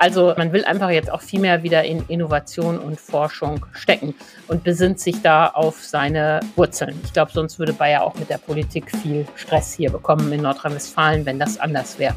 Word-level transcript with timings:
Also 0.00 0.32
man 0.38 0.50
will 0.54 0.64
einfach 0.64 0.88
jetzt 0.88 1.12
auch 1.12 1.20
viel 1.20 1.40
mehr 1.40 1.62
wieder 1.62 1.84
in 1.84 2.02
Innovation 2.08 2.78
und 2.78 2.98
Forschung 2.98 3.66
stecken 3.72 4.14
und 4.48 4.64
besinnt 4.64 4.98
sich 4.98 5.20
da 5.20 5.48
auf 5.48 5.84
seine 5.84 6.40
Wurzeln. 6.56 6.98
Ich 7.04 7.12
glaube, 7.12 7.32
sonst 7.32 7.58
würde 7.58 7.74
Bayer 7.74 8.02
auch 8.02 8.14
mit 8.14 8.30
der 8.30 8.38
Politik 8.38 8.90
viel 8.90 9.26
Stress 9.36 9.74
hier 9.74 9.92
bekommen 9.92 10.32
in 10.32 10.40
Nordrhein-Westfalen, 10.40 11.26
wenn 11.26 11.38
das 11.38 11.60
anders 11.60 11.98
wäre. 11.98 12.14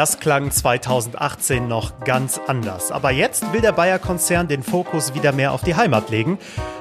Das 0.00 0.18
klang 0.18 0.50
2018 0.50 1.68
noch 1.68 2.00
ganz 2.00 2.40
anders. 2.46 2.90
Aber 2.90 3.10
jetzt 3.10 3.52
will 3.52 3.60
der 3.60 3.72
Bayer-Konzern 3.72 4.48
den 4.48 4.62
Fokus 4.62 5.12
wieder 5.12 5.30
mehr 5.30 5.52
auf 5.52 5.60
die 5.60 5.74
Heimat 5.74 6.08
legen 6.08 6.38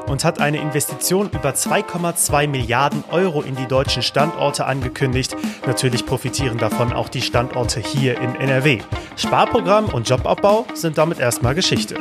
und 0.07 0.23
hat 0.23 0.39
eine 0.39 0.59
Investition 0.59 1.30
über 1.30 1.50
2,2 1.50 2.48
Milliarden 2.48 3.04
Euro 3.12 3.41
in 3.41 3.58
die 3.58 3.66
deutschen 3.66 4.04
Standorte 4.04 4.66
angekündigt. 4.66 5.36
Natürlich 5.68 6.05
profitieren 6.05 6.59
davon 6.59 6.94
auch 6.94 7.09
die 7.09 7.21
Standorte 7.21 7.82
hier 7.82 8.18
in 8.21 8.36
NRW. 8.36 8.80
Sparprogramm 9.18 9.88
und 9.88 10.08
Jobabbau 10.08 10.66
sind 10.73 10.98
damit 10.98 11.20
erstmal 11.20 11.55
Geschichte. 11.55 11.95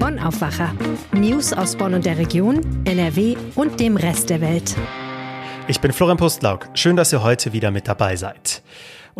Bonn 0.00 0.18
Aufwacher. 0.18 0.74
News 1.12 1.52
aus 1.52 1.76
Bonn 1.76 1.94
und 1.94 2.04
der 2.04 2.18
Region, 2.18 2.82
NRW 2.86 3.36
und 3.54 3.78
dem 3.78 3.96
Rest 3.96 4.30
der 4.30 4.40
Welt. 4.40 4.74
Ich 5.68 5.80
bin 5.80 5.92
Florian 5.92 6.16
Pustlauk. 6.16 6.70
Schön, 6.74 6.96
dass 6.96 7.12
ihr 7.12 7.22
heute 7.22 7.52
wieder 7.52 7.70
mit 7.70 7.86
dabei 7.86 8.16
seid. 8.16 8.64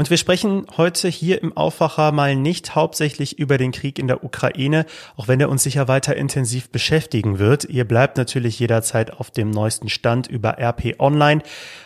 Und 0.00 0.08
wir 0.08 0.16
sprechen 0.16 0.64
heute 0.78 1.08
hier 1.08 1.42
im 1.42 1.54
Aufwacher 1.54 2.10
mal 2.10 2.34
nicht 2.34 2.74
hauptsächlich 2.74 3.38
über 3.38 3.58
den 3.58 3.70
Krieg 3.70 3.98
in 3.98 4.06
der 4.06 4.24
Ukraine, 4.24 4.86
auch 5.14 5.28
wenn 5.28 5.40
er 5.40 5.50
uns 5.50 5.62
sicher 5.62 5.88
weiter 5.88 6.16
intensiv 6.16 6.70
beschäftigen 6.70 7.38
wird. 7.38 7.66
Ihr 7.66 7.84
bleibt 7.84 8.16
natürlich 8.16 8.58
jederzeit 8.58 9.12
auf 9.12 9.30
dem 9.30 9.50
neuesten 9.50 9.90
Stand 9.90 10.26
über 10.26 10.58
RP 10.58 10.98
Online. 10.98 11.42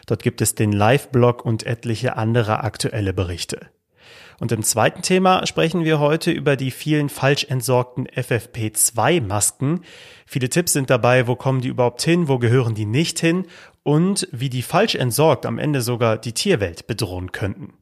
Dort 0.07 0.23
gibt 0.23 0.43
es 0.43 0.55
den 0.55 0.71
Live-Blog 0.71 1.45
und 1.45 1.67
etliche 1.67 2.17
andere 2.17 2.63
aktuelle 2.63 3.13
Berichte. 3.13 3.63
Und 4.39 4.53
im 4.53 4.63
zweiten 4.63 5.03
Thema 5.03 5.45
sprechen 5.45 5.83
wir 5.83 5.99
heute 5.99 6.31
über 6.31 6.55
die 6.55 6.71
vielen 6.71 7.09
falsch 7.09 7.47
entsorgten 7.49 8.07
FFP2-Masken. 8.07 9.81
Viele 10.25 10.51
Tipps 10.51 10.73
sind 10.73 10.89
dabei, 10.89 11.27
wo 11.27 11.35
kommen 11.35 11.63
die 11.63 11.69
überhaupt 11.69 12.03
hin, 12.03 12.29
wo 12.29 12.39
gehören 12.39 12.77
die 12.77 12.87
nicht 12.87 13.19
hin 13.19 13.47
und 13.83 14.29
wie 14.31 14.51
die 14.51 14.63
falsch 14.63 14.95
entsorgt 14.95 15.47
am 15.47 15.59
Ende 15.59 15.81
sogar 15.81 16.17
die 16.17 16.33
Tierwelt 16.33 16.87
bedrohen 16.87 17.33
könnten. 17.33 17.73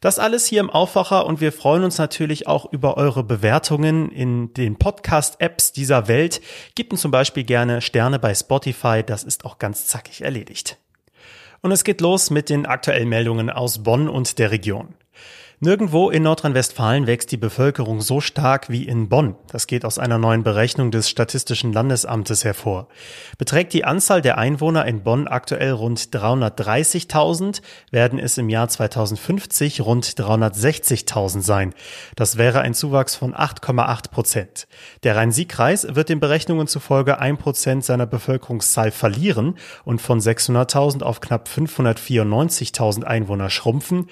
Das 0.00 0.18
alles 0.18 0.46
hier 0.46 0.60
im 0.60 0.70
Aufwacher 0.70 1.26
und 1.26 1.40
wir 1.40 1.52
freuen 1.52 1.84
uns 1.84 1.98
natürlich 1.98 2.46
auch 2.46 2.70
über 2.72 2.96
eure 2.96 3.22
Bewertungen 3.22 4.10
in 4.10 4.52
den 4.54 4.76
Podcast-Apps 4.76 5.72
dieser 5.72 6.08
Welt. 6.08 6.40
Gebt 6.74 6.92
uns 6.92 7.00
zum 7.02 7.10
Beispiel 7.10 7.44
gerne 7.44 7.80
Sterne 7.80 8.18
bei 8.18 8.34
Spotify, 8.34 9.02
das 9.04 9.24
ist 9.24 9.44
auch 9.44 9.58
ganz 9.58 9.86
zackig 9.86 10.22
erledigt. 10.22 10.78
Und 11.62 11.72
es 11.72 11.84
geht 11.84 12.00
los 12.00 12.30
mit 12.30 12.48
den 12.48 12.66
aktuellen 12.66 13.08
Meldungen 13.08 13.50
aus 13.50 13.82
Bonn 13.82 14.08
und 14.08 14.38
der 14.38 14.50
Region. 14.50 14.94
Nirgendwo 15.62 16.08
in 16.08 16.22
Nordrhein-Westfalen 16.22 17.06
wächst 17.06 17.32
die 17.32 17.36
Bevölkerung 17.36 18.00
so 18.00 18.22
stark 18.22 18.70
wie 18.70 18.84
in 18.84 19.10
Bonn. 19.10 19.34
Das 19.48 19.66
geht 19.66 19.84
aus 19.84 19.98
einer 19.98 20.16
neuen 20.16 20.42
Berechnung 20.42 20.90
des 20.90 21.10
Statistischen 21.10 21.74
Landesamtes 21.74 22.44
hervor. 22.44 22.88
Beträgt 23.36 23.74
die 23.74 23.84
Anzahl 23.84 24.22
der 24.22 24.38
Einwohner 24.38 24.86
in 24.86 25.02
Bonn 25.02 25.28
aktuell 25.28 25.72
rund 25.72 26.00
330.000, 26.00 27.60
werden 27.90 28.18
es 28.18 28.38
im 28.38 28.48
Jahr 28.48 28.68
2050 28.68 29.82
rund 29.82 30.06
360.000 30.06 31.42
sein. 31.42 31.74
Das 32.16 32.38
wäre 32.38 32.62
ein 32.62 32.72
Zuwachs 32.72 33.14
von 33.14 33.34
8,8 33.34 34.10
Prozent. 34.10 34.66
Der 35.02 35.16
Rhein-Sieg-Kreis 35.16 35.94
wird 35.94 36.08
den 36.08 36.20
Berechnungen 36.20 36.68
zufolge 36.68 37.18
ein 37.18 37.36
Prozent 37.36 37.84
seiner 37.84 38.06
Bevölkerungszahl 38.06 38.92
verlieren 38.92 39.58
und 39.84 40.00
von 40.00 40.20
600.000 40.20 41.02
auf 41.02 41.20
knapp 41.20 41.50
594.000 41.54 43.04
Einwohner 43.04 43.50
schrumpfen. 43.50 44.06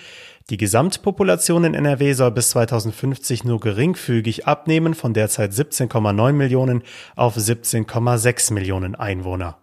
Die 0.51 0.57
Gesamtpopulation 0.57 1.65
in 1.65 1.75
NRW 1.75 2.15
soll 2.15 2.31
bis 2.31 2.51
2050 2.51 3.45
nur 3.45 3.61
geringfügig 3.61 4.47
abnehmen 4.47 4.95
von 4.95 5.13
derzeit 5.13 5.53
17,9 5.53 6.33
Millionen 6.33 6.83
auf 7.17 7.37
17,6 7.37 8.55
Millionen 8.55 8.95
Einwohner. 8.95 9.59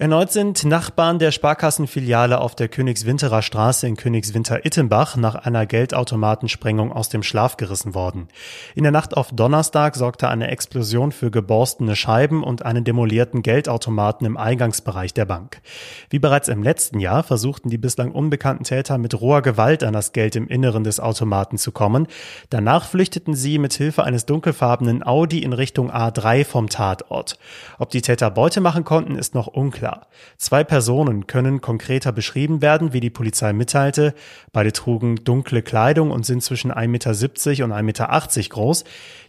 Erneut 0.00 0.32
sind 0.32 0.64
Nachbarn 0.64 1.18
der 1.18 1.30
Sparkassenfiliale 1.30 2.40
auf 2.40 2.54
der 2.54 2.68
Königswinterer 2.68 3.42
Straße 3.42 3.86
in 3.86 3.98
Königswinter-Ittenbach 3.98 5.16
nach 5.16 5.34
einer 5.34 5.66
Geldautomatensprengung 5.66 6.90
aus 6.90 7.10
dem 7.10 7.22
Schlaf 7.22 7.58
gerissen 7.58 7.94
worden. 7.94 8.28
In 8.74 8.84
der 8.84 8.92
Nacht 8.92 9.14
auf 9.14 9.30
Donnerstag 9.30 9.96
sorgte 9.96 10.30
eine 10.30 10.48
Explosion 10.48 11.12
für 11.12 11.30
geborstene 11.30 11.96
Scheiben 11.96 12.42
und 12.42 12.64
einen 12.64 12.82
demolierten 12.82 13.42
Geldautomaten 13.42 14.26
im 14.26 14.38
Eingangsbereich 14.38 15.12
der 15.12 15.26
Bank. 15.26 15.60
Wie 16.08 16.18
bereits 16.18 16.48
im 16.48 16.62
letzten 16.62 16.98
Jahr 16.98 17.22
versuchten 17.22 17.68
die 17.68 17.76
bislang 17.76 18.10
unbekannten 18.10 18.64
Täter 18.64 18.96
mit 18.96 19.20
roher 19.20 19.42
Gewalt 19.42 19.84
an 19.84 19.92
das 19.92 20.14
Geld 20.14 20.34
im 20.34 20.48
Inneren 20.48 20.82
des 20.82 20.98
Automaten 20.98 21.58
zu 21.58 21.72
kommen. 21.72 22.06
Danach 22.48 22.86
flüchteten 22.86 23.34
sie 23.34 23.58
mit 23.58 23.74
Hilfe 23.74 24.02
eines 24.04 24.24
dunkelfarbenen 24.24 25.06
Audi 25.06 25.42
in 25.42 25.52
Richtung 25.52 25.92
A3 25.92 26.46
vom 26.46 26.70
Tatort. 26.70 27.38
Ob 27.78 27.90
die 27.90 28.00
Täter 28.00 28.30
Beute 28.30 28.62
machen 28.62 28.84
konnten, 28.84 29.16
ist 29.16 29.34
noch 29.34 29.46
unklar 29.46 29.89
unklar. 29.90 30.06
Zwei 30.36 30.64
Personen 30.64 31.26
können 31.26 31.60
konkreter 31.60 32.12
beschrieben 32.12 32.62
werden, 32.62 32.92
wie 32.92 33.00
die 33.00 33.10
Polizei 33.10 33.52
mitteilte. 33.52 34.14
Beide 34.52 34.72
trugen 34.72 35.16
dunkle 35.24 35.62
Kleidung 35.62 36.10
und 36.10 36.26
sind 36.26 36.42
zwischen 36.42 36.72
1,70 36.72 36.88
Meter 36.88 37.64
und 37.64 37.72
1,80 37.72 37.82
Meter 37.82 38.48
groß. 38.48 38.84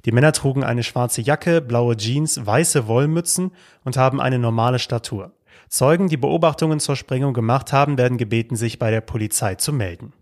Die 0.05 0.11
Männer 0.11 0.31
trugen 0.31 0.63
eine 0.63 0.83
schwarze 0.83 1.21
Jacke, 1.21 1.61
blaue 1.61 1.97
Jeans, 1.97 2.45
weiße 2.45 2.87
Wollmützen 2.87 3.51
und 3.83 3.97
haben 3.97 4.21
eine 4.21 4.39
normale 4.39 4.79
Statur. 4.79 5.31
Zeugen, 5.67 6.09
die 6.09 6.17
Beobachtungen 6.17 6.79
zur 6.79 6.95
Sprengung 6.95 7.33
gemacht 7.33 7.71
haben, 7.71 7.97
werden 7.97 8.17
gebeten, 8.17 8.55
sich 8.55 8.77
bei 8.77 8.91
der 8.91 9.01
Polizei 9.01 9.55
zu 9.55 9.71
melden. 9.71 10.13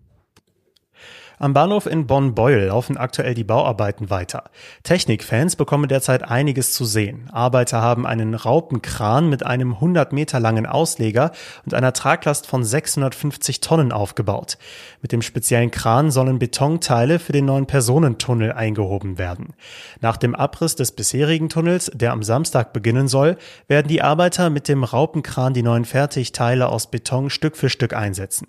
Am 1.41 1.53
Bahnhof 1.53 1.85
in 1.85 2.05
Bonn-Beuel 2.05 2.65
laufen 2.65 2.97
aktuell 2.97 3.33
die 3.33 3.45
Bauarbeiten 3.45 4.09
weiter. 4.09 4.43
Technikfans 4.83 5.55
bekommen 5.55 5.87
derzeit 5.87 6.21
einiges 6.21 6.73
zu 6.73 6.83
sehen. 6.83 7.29
Arbeiter 7.31 7.81
haben 7.81 8.05
einen 8.05 8.33
Raupenkran 8.33 9.29
mit 9.29 9.45
einem 9.45 9.75
100 9.75 10.11
Meter 10.11 10.41
langen 10.41 10.65
Ausleger 10.65 11.31
und 11.63 11.73
einer 11.73 11.93
Traglast 11.93 12.45
von 12.45 12.65
650 12.65 13.61
Tonnen 13.61 13.93
aufgebaut. 13.93 14.57
Mit 15.01 15.13
dem 15.13 15.21
speziellen 15.21 15.71
Kran 15.71 16.11
sollen 16.11 16.39
Betonteile 16.39 17.19
für 17.19 17.31
den 17.31 17.45
neuen 17.45 17.67
Personentunnel 17.67 18.51
eingehoben 18.51 19.17
werden. 19.17 19.53
Nach 20.01 20.17
dem 20.17 20.35
Abriss 20.35 20.75
des 20.75 20.91
bisherigen 20.91 21.47
Tunnels, 21.47 21.89
der 21.95 22.11
am 22.11 22.21
Samstag 22.21 22.73
beginnen 22.73 23.07
soll, 23.07 23.37
werden 23.69 23.87
die 23.87 24.01
Arbeiter 24.01 24.49
mit 24.49 24.67
dem 24.67 24.83
Raupenkran 24.83 25.53
die 25.53 25.63
neuen 25.63 25.85
Fertigteile 25.85 26.67
aus 26.67 26.91
Beton 26.91 27.29
Stück 27.29 27.55
für 27.55 27.69
Stück 27.69 27.93
einsetzen. 27.93 28.47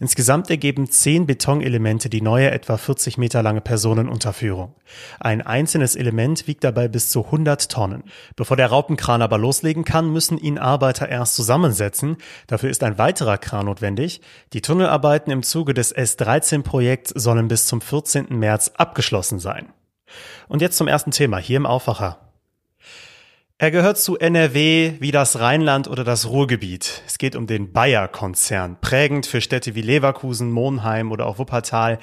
Insgesamt 0.00 0.48
ergeben 0.48 0.88
zehn 0.90 1.26
Betonelemente 1.26 2.08
die 2.08 2.29
neue 2.30 2.52
etwa 2.52 2.76
40 2.76 3.18
Meter 3.18 3.42
lange 3.42 3.60
Personenunterführung. 3.60 4.76
Ein 5.18 5.42
einzelnes 5.42 5.96
Element 5.96 6.46
wiegt 6.46 6.62
dabei 6.62 6.86
bis 6.86 7.10
zu 7.10 7.24
100 7.24 7.68
Tonnen. 7.68 8.04
Bevor 8.36 8.56
der 8.56 8.68
Raupenkran 8.68 9.20
aber 9.20 9.36
loslegen 9.36 9.84
kann, 9.84 10.12
müssen 10.12 10.38
ihn 10.38 10.56
Arbeiter 10.56 11.08
erst 11.08 11.34
zusammensetzen. 11.34 12.18
Dafür 12.46 12.70
ist 12.70 12.84
ein 12.84 12.98
weiterer 12.98 13.36
Kran 13.36 13.66
notwendig. 13.66 14.20
Die 14.52 14.62
Tunnelarbeiten 14.62 15.32
im 15.32 15.42
Zuge 15.42 15.74
des 15.74 15.92
S13-Projekts 15.92 17.10
sollen 17.16 17.48
bis 17.48 17.66
zum 17.66 17.80
14. 17.80 18.26
März 18.30 18.70
abgeschlossen 18.76 19.40
sein. 19.40 19.72
Und 20.46 20.62
jetzt 20.62 20.76
zum 20.76 20.86
ersten 20.86 21.10
Thema 21.10 21.38
hier 21.38 21.56
im 21.56 21.66
Aufwacher. 21.66 22.29
Er 23.62 23.70
gehört 23.70 23.98
zu 23.98 24.18
NRW 24.18 24.94
wie 25.00 25.10
das 25.10 25.38
Rheinland 25.38 25.86
oder 25.86 26.02
das 26.02 26.30
Ruhrgebiet. 26.30 27.02
Es 27.06 27.18
geht 27.18 27.36
um 27.36 27.46
den 27.46 27.74
Bayer-Konzern, 27.74 28.78
prägend 28.80 29.26
für 29.26 29.42
Städte 29.42 29.74
wie 29.74 29.82
Leverkusen, 29.82 30.50
Monheim 30.50 31.12
oder 31.12 31.26
auch 31.26 31.38
Wuppertal. 31.38 31.98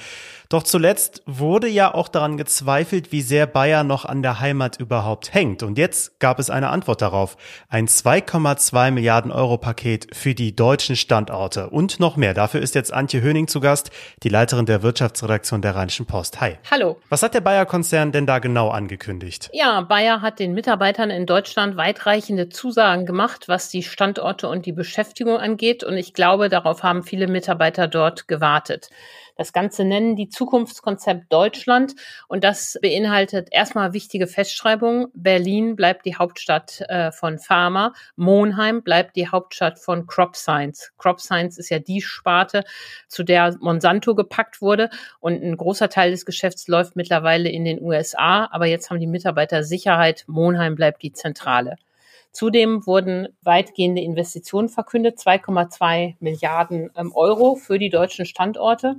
Doch 0.50 0.64
zuletzt 0.64 1.24
wurde 1.26 1.68
ja 1.68 1.94
auch 1.94 2.08
daran 2.08 2.38
gezweifelt, 2.38 3.12
wie 3.12 3.22
sehr 3.22 3.48
Bayer 3.48 3.84
noch 3.84 4.06
an 4.06 4.22
der 4.22 4.40
Heimat 4.40 4.80
überhaupt 4.80 5.34
hängt. 5.34 5.62
Und 5.62 5.78
jetzt 5.78 6.22
gab 6.22 6.40
es 6.40 6.50
eine 6.50 6.70
Antwort 6.70 7.02
darauf. 7.02 7.36
Ein 7.68 7.88
2,2 7.88 8.92
Milliarden 8.92 9.32
Euro 9.32 9.58
Paket 9.58 10.16
für 10.16 10.34
die 10.36 10.56
deutschen 10.56 10.96
Standorte 10.96 11.70
und 11.70 12.00
noch 12.00 12.16
mehr. 12.16 12.34
Dafür 12.34 12.62
ist 12.62 12.76
jetzt 12.76 12.94
Antje 12.94 13.22
Höning 13.22 13.50
zu 13.50 13.60
Gast, 13.60 13.92
die 14.24 14.30
Leiterin 14.30 14.66
der 14.66 14.84
Wirtschaftsredaktion 14.84 15.62
der 15.62 15.76
Rheinischen 15.76 16.06
Post. 16.06 16.40
Hi. 16.40 16.58
Hallo. 16.72 16.98
Was 17.10 17.24
hat 17.24 17.34
der 17.34 17.42
Bayer-Konzern 17.42 18.14
denn 18.14 18.26
da 18.26 18.40
genau 18.40 18.70
angekündigt? 18.70 19.50
Ja, 19.52 19.82
Bayer 19.82 20.22
hat 20.22 20.40
den 20.40 20.54
Mitarbeitern 20.54 21.10
in 21.10 21.26
Deutschland 21.26 21.76
weitreichende 21.76 22.48
Zusagen 22.48 23.06
gemacht, 23.06 23.50
was 23.50 23.68
die 23.68 23.84
Standorte 23.84 24.48
und 24.48 24.66
die 24.66 24.72
Beschäftigung 24.72 25.38
angeht. 25.38 25.84
Und 25.84 25.98
ich 25.98 26.14
glaube, 26.14 26.48
darauf 26.48 26.84
haben 26.84 27.04
viele 27.04 27.28
Mitarbeiter 27.28 27.90
dort 27.90 28.30
gewartet. 28.30 28.90
Das 29.38 29.54
Ganze 29.54 29.86
nennen 29.86 30.16
die 30.16 30.30
Zukunftskonzept 30.30 31.32
Deutschland 31.32 31.94
und 32.28 32.44
das 32.44 32.78
beinhaltet 32.82 33.50
erstmal 33.52 33.94
wichtige 33.94 34.26
Festschreibungen. 34.26 35.08
Berlin 35.14 35.76
bleibt 35.76 36.08
die 36.08 36.16
Hauptstadt 36.16 36.82
äh, 36.90 37.12
von 37.12 37.38
Pharma, 37.38 37.94
Monheim 38.16 38.82
bleibt 38.82 39.16
die 39.16 39.28
Hauptstadt 39.28 39.78
von 39.78 40.08
Crop 40.08 40.36
Science. 40.36 40.92
Crop 40.98 41.22
Science 41.22 41.60
ist 41.60 41.70
ja 41.70 41.78
die 41.78 42.02
Sparte, 42.02 42.64
zu 43.08 43.24
der 43.24 43.56
Monsanto 43.60 44.16
gepackt 44.16 44.60
wurde 44.60 44.90
und 45.20 45.44
ein 45.44 45.56
großer 45.56 45.90
Teil 45.90 46.10
des 46.10 46.26
Geschäfts 46.26 46.68
läuft 46.68 46.96
mittlerweile 46.96 47.50
in 47.50 47.64
den 47.64 47.80
USA, 47.80 48.50
aber 48.52 48.66
jetzt 48.66 48.90
haben 48.90 49.00
die 49.00 49.06
Mitarbeiter 49.06 49.64
Sicherheit, 49.64 50.24
Monheim 50.28 50.76
bleibt 50.76 51.04
die 51.04 51.14
Zentrale. 51.14 51.76
Zudem 52.32 52.86
wurden 52.86 53.30
weitgehende 53.42 54.02
Investitionen 54.02 54.70
verkündet, 54.70 55.18
2,2 55.18 56.16
Milliarden 56.20 56.92
ähm, 56.96 57.12
Euro 57.16 57.56
für 57.56 57.80
die 57.80 57.90
deutschen 57.90 58.26
Standorte. 58.26 58.98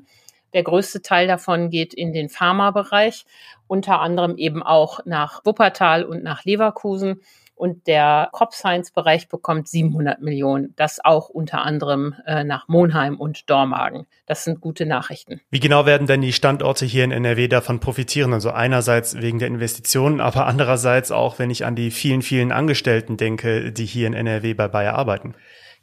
Der 0.55 0.63
größte 0.63 1.03
Teil 1.03 1.27
davon 1.27 1.71
geht 1.71 1.95
in 1.95 2.13
den 2.13 2.29
Pharmabereich, 2.29 3.25
unter 3.67 4.01
anderem 4.01 4.37
eben 4.37 4.63
auch 4.63 5.01
nach 5.05 5.45
Wuppertal 5.45 6.05
und 6.05 6.23
nach 6.23 6.45
Leverkusen 6.45 7.21
und 7.59 7.87
der 7.89 8.31
Crop 8.33 8.55
Science 8.55 8.93
Bereich 8.93 9.29
bekommt 9.29 9.69
700 9.69 10.23
Millionen. 10.23 10.75
Das 10.77 11.05
auch 11.05 11.29
unter 11.29 11.63
anderem 11.63 12.15
äh, 12.25 12.45
nach 12.45 12.69
Monheim 12.69 13.17
und 13.17 13.51
Dormagen. 13.51 14.07
Das 14.27 14.45
sind 14.45 14.61
gute 14.61 14.87
Nachrichten. 14.87 15.41
Wie 15.51 15.61
genau 15.61 15.85
werden 15.85 16.07
denn 16.07 16.21
die 16.21 16.33
Standorte 16.33 16.87
hier 16.87 17.05
in 17.05 17.11
NRW 17.11 17.49
davon 17.49 17.81
profitieren? 17.81 18.33
Also 18.33 18.51
einerseits 18.53 19.21
wegen 19.21 19.41
der 19.41 19.49
Investitionen, 19.49 20.21
aber 20.21 20.47
andererseits 20.47 21.11
auch, 21.11 21.39
wenn 21.39 21.51
ich 21.51 21.67
an 21.67 21.75
die 21.75 21.91
vielen, 21.91 22.23
vielen 22.23 22.53
Angestellten 22.53 23.17
denke, 23.17 23.73
die 23.73 23.87
hier 23.87 24.07
in 24.07 24.15
NRW 24.15 24.55
bei 24.55 24.69
Bayer 24.69 24.95
arbeiten. 24.95 25.35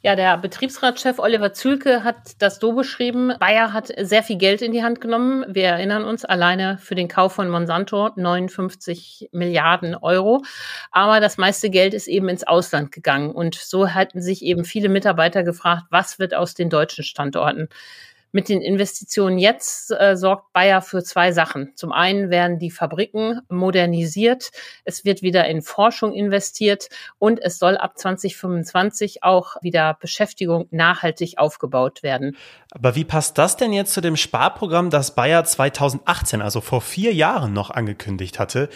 Ja, 0.02 0.14
der 0.14 0.36
Betriebsratschef 0.36 1.18
Oliver 1.18 1.52
Zülke 1.52 2.04
hat 2.04 2.40
das 2.40 2.60
so 2.60 2.74
beschrieben. 2.74 3.32
Bayer 3.40 3.72
hat 3.72 3.90
sehr 3.98 4.22
viel 4.22 4.36
Geld 4.36 4.62
in 4.62 4.72
die 4.72 4.82
Hand 4.82 5.00
genommen. 5.00 5.44
Wir 5.48 5.68
erinnern 5.68 6.04
uns 6.04 6.24
alleine 6.24 6.78
für 6.78 6.94
den 6.94 7.08
Kauf 7.08 7.32
von 7.32 7.48
Monsanto 7.48 8.10
59 8.14 9.30
Milliarden 9.32 9.94
Euro. 9.94 10.44
Aber 10.92 11.20
das 11.20 11.38
meiste 11.38 11.70
Geld 11.70 11.94
ist 11.94 12.08
eben 12.08 12.28
ins 12.28 12.46
Ausland 12.46 12.92
gegangen. 12.92 13.30
Und 13.30 13.54
so 13.54 13.88
hatten 13.94 14.20
sich 14.20 14.42
eben 14.42 14.64
viele 14.64 14.90
Mitarbeiter 14.90 15.42
gefragt, 15.42 15.84
was 15.90 16.18
wird 16.18 16.34
aus 16.34 16.54
den 16.54 16.68
deutschen 16.70 17.02
Standorten? 17.02 17.68
Mit 18.32 18.48
den 18.48 18.60
Investitionen 18.60 19.38
jetzt 19.38 19.92
äh, 19.92 20.16
sorgt 20.16 20.52
Bayer 20.52 20.82
für 20.82 21.02
zwei 21.02 21.32
Sachen. 21.32 21.72
Zum 21.74 21.92
einen 21.92 22.28
werden 22.30 22.58
die 22.58 22.70
Fabriken 22.70 23.40
modernisiert, 23.48 24.50
es 24.84 25.04
wird 25.04 25.22
wieder 25.22 25.46
in 25.46 25.62
Forschung 25.62 26.12
investiert 26.12 26.88
und 27.18 27.40
es 27.42 27.58
soll 27.58 27.76
ab 27.76 27.96
2025 27.96 29.22
auch 29.22 29.56
wieder 29.62 29.96
Beschäftigung 30.00 30.66
nachhaltig 30.70 31.38
aufgebaut 31.38 32.02
werden. 32.02 32.36
Aber 32.70 32.94
wie 32.94 33.04
passt 33.04 33.38
das 33.38 33.56
denn 33.56 33.72
jetzt 33.72 33.94
zu 33.94 34.00
dem 34.00 34.16
Sparprogramm, 34.16 34.90
das 34.90 35.14
Bayer 35.14 35.44
2018, 35.44 36.42
also 36.42 36.60
vor 36.60 36.82
vier 36.82 37.14
Jahren 37.14 37.52
noch 37.52 37.70
angekündigt 37.70 38.38
hatte? 38.38 38.68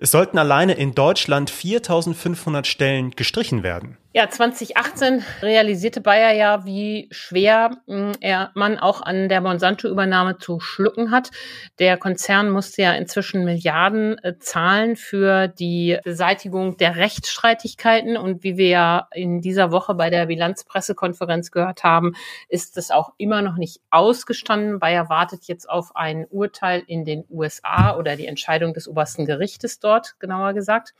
Es 0.00 0.12
sollten 0.12 0.38
alleine 0.38 0.74
in 0.74 0.94
Deutschland 0.94 1.50
4500 1.50 2.66
Stellen 2.66 3.10
gestrichen 3.12 3.64
werden. 3.64 3.96
Ja, 4.18 4.28
2018 4.28 5.22
realisierte 5.42 6.00
Bayer 6.00 6.32
ja, 6.32 6.64
wie 6.64 7.06
schwer 7.12 7.70
hm, 7.86 8.14
er, 8.18 8.50
man 8.54 8.76
auch 8.76 9.00
an 9.00 9.28
der 9.28 9.40
Monsanto-Übernahme 9.40 10.38
zu 10.38 10.58
schlucken 10.58 11.12
hat. 11.12 11.30
Der 11.78 11.96
Konzern 11.96 12.50
musste 12.50 12.82
ja 12.82 12.94
inzwischen 12.94 13.44
Milliarden 13.44 14.18
äh, 14.24 14.36
zahlen 14.40 14.96
für 14.96 15.46
die 15.46 15.98
Beseitigung 16.02 16.76
der 16.78 16.96
Rechtsstreitigkeiten. 16.96 18.16
Und 18.16 18.42
wie 18.42 18.56
wir 18.56 18.66
ja 18.66 19.08
in 19.12 19.40
dieser 19.40 19.70
Woche 19.70 19.94
bei 19.94 20.10
der 20.10 20.26
Bilanzpressekonferenz 20.26 21.52
gehört 21.52 21.84
haben, 21.84 22.14
ist 22.48 22.76
das 22.76 22.90
auch 22.90 23.12
immer 23.18 23.40
noch 23.40 23.54
nicht 23.54 23.80
ausgestanden. 23.90 24.80
Bayer 24.80 25.08
wartet 25.08 25.44
jetzt 25.44 25.70
auf 25.70 25.94
ein 25.94 26.26
Urteil 26.28 26.82
in 26.88 27.04
den 27.04 27.22
USA 27.30 27.96
oder 27.96 28.16
die 28.16 28.26
Entscheidung 28.26 28.74
des 28.74 28.88
obersten 28.88 29.26
Gerichtes 29.26 29.78
dort, 29.78 30.18
genauer 30.18 30.54
gesagt. 30.54 30.92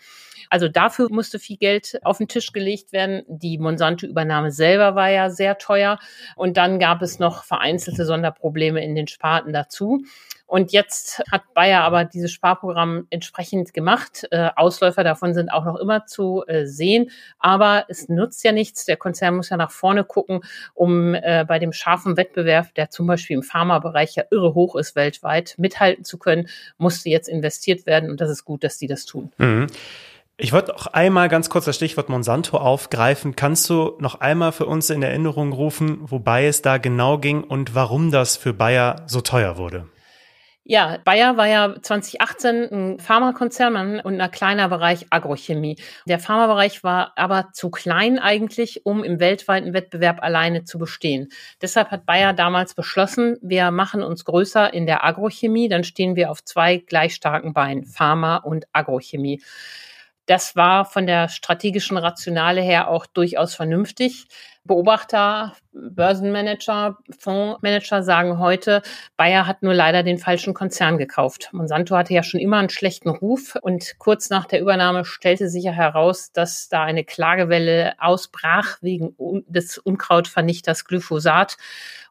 Also 0.51 0.69
dafür 0.69 1.09
musste 1.11 1.41
viel 1.41 1.57
Geld 1.57 1.99
auf 2.05 2.19
den 2.19 2.29
Tisch 2.29 2.53
gelegt 2.53 2.93
werden 2.93 3.08
werden. 3.09 3.25
Die 3.29 3.59
Monsanto-Übernahme 3.59 4.51
selber 4.51 4.95
war 4.95 5.11
ja 5.11 5.31
sehr 5.31 5.59
teuer. 5.59 5.99
Und 6.37 6.57
dann 6.57 6.79
gab 6.79 7.03
es 7.03 7.19
noch 7.19 7.45
vereinzelte 7.45 8.05
Sonderprobleme 8.05 8.83
in 8.83 8.95
den 8.95 9.09
Sparten 9.09 9.53
dazu. 9.53 10.03
Und 10.47 10.73
jetzt 10.73 11.23
hat 11.31 11.43
Bayer 11.53 11.83
aber 11.83 12.07
dieses 12.07 12.33
Sparprogramm 12.33 13.07
entsprechend 13.11 13.75
gemacht. 13.75 14.27
Äh, 14.31 14.49
Ausläufer 14.57 15.05
davon 15.05 15.35
sind 15.35 15.51
auch 15.51 15.67
noch 15.67 15.77
immer 15.77 16.07
zu 16.07 16.43
äh, 16.47 16.65
sehen. 16.65 17.11
Aber 17.39 17.85
es 17.89 18.09
nutzt 18.09 18.43
ja 18.45 18.53
nichts. 18.53 18.87
Der 18.87 18.97
Konzern 18.97 19.37
muss 19.37 19.51
ja 19.51 19.59
nach 19.59 19.71
vorne 19.71 20.05
gucken, 20.05 20.41
um 20.73 21.15
äh, 21.15 21.45
bei 21.47 21.59
dem 21.59 21.75
scharfen 21.75 22.17
Wettbewerb, 22.17 22.75
der 22.77 22.89
zum 22.89 23.07
Beispiel 23.07 23.37
im 23.37 23.43
Pharmabereich 23.43 24.15
ja 24.15 24.25
irre 24.31 24.55
hoch 24.55 24.75
ist 24.77 24.97
weltweit, 24.97 25.55
mithalten 25.59 26.05
zu 26.05 26.17
können, 26.17 26.49
musste 26.79 27.11
jetzt 27.11 27.29
investiert 27.29 27.85
werden. 27.85 28.11
Und 28.11 28.23
das 28.23 28.31
ist 28.31 28.47
gut, 28.47 28.65
dass 28.65 28.79
die 28.79 28.87
das 28.87 29.05
tun. 29.05 29.31
Mhm. 29.37 29.67
Ich 30.41 30.53
wollte 30.53 30.73
auch 30.77 30.87
einmal 30.87 31.29
ganz 31.29 31.51
kurz 31.51 31.65
das 31.65 31.75
Stichwort 31.75 32.09
Monsanto 32.09 32.59
aufgreifen. 32.59 33.35
Kannst 33.35 33.69
du 33.69 33.97
noch 33.99 34.21
einmal 34.21 34.53
für 34.53 34.67
uns 34.67 34.89
in 34.89 35.03
Erinnerung 35.03 35.53
rufen, 35.53 35.99
wobei 36.03 36.47
es 36.47 36.63
da 36.63 36.79
genau 36.79 37.19
ging 37.19 37.43
und 37.43 37.75
warum 37.75 38.13
das 38.13 38.37
für 38.37 38.53
Bayer 38.55 39.03
so 39.07 39.21
teuer 39.21 39.57
wurde? 39.57 39.89
Ja, 40.63 40.99
Bayer 41.05 41.37
war 41.37 41.49
ja 41.49 41.75
2018 41.83 42.69
ein 42.71 43.01
Pharmakonzern 43.01 43.99
und 43.99 44.21
ein 44.21 44.31
kleiner 44.31 44.69
Bereich 44.69 45.07
Agrochemie. 45.11 45.77
Der 46.07 46.21
Pharmabereich 46.21 46.85
war 46.85 47.15
aber 47.17 47.49
zu 47.53 47.71
klein 47.71 48.21
eigentlich, 48.21 48.87
um 48.87 49.03
im 49.03 49.19
weltweiten 49.19 49.73
Wettbewerb 49.73 50.23
alleine 50.23 50.63
zu 50.63 50.79
bestehen. 50.79 51.31
Deshalb 51.63 51.91
hat 51.91 52.07
Bayer 52.07 52.33
damals 52.33 52.75
beschlossen, 52.75 53.39
wir 53.43 53.73
machen 53.73 54.05
uns 54.05 54.25
größer 54.25 54.73
in 54.73 54.87
der 54.87 55.05
Agrochemie, 55.05 55.69
dann 55.69 55.83
stehen 55.83 56.15
wir 56.15 56.31
auf 56.31 56.45
zwei 56.45 56.77
gleich 56.77 57.17
starken 57.17 57.55
Beinen, 57.55 57.87
Pharma 57.87 58.37
und 58.37 58.67
Agrochemie. 58.73 59.41
Das 60.29 60.57
war 60.57 60.85
von 60.85 61.07
der 61.07 61.31
strategischen 61.31 61.97
Rationale 61.97 62.61
her 62.61 62.89
auch 62.89 63.07
durchaus 63.07 63.55
vernünftig. 63.55 64.29
Beobachter, 64.63 65.55
Börsenmanager, 65.73 66.99
Fondsmanager 67.19 68.03
sagen 68.03 68.39
heute, 68.39 68.83
Bayer 69.17 69.47
hat 69.47 69.63
nur 69.63 69.73
leider 69.73 70.03
den 70.03 70.19
falschen 70.19 70.53
Konzern 70.53 70.99
gekauft. 70.99 71.49
Monsanto 71.53 71.97
hatte 71.97 72.13
ja 72.13 72.23
schon 72.23 72.41
immer 72.41 72.59
einen 72.59 72.69
schlechten 72.69 73.09
Ruf 73.09 73.57
und 73.63 73.99
kurz 73.99 74.29
nach 74.29 74.45
der 74.45 74.61
Übernahme 74.61 75.07
stellte 75.07 75.49
sich 75.49 75.65
ja 75.65 75.73
heraus, 75.73 76.31
dass 76.31 76.69
da 76.69 76.83
eine 76.85 77.05
Klagewelle 77.05 77.95
ausbrach 77.99 78.77
wegen 78.83 79.15
des 79.47 79.79
Unkrautvernichters 79.79 80.85
Glyphosat. 80.85 81.57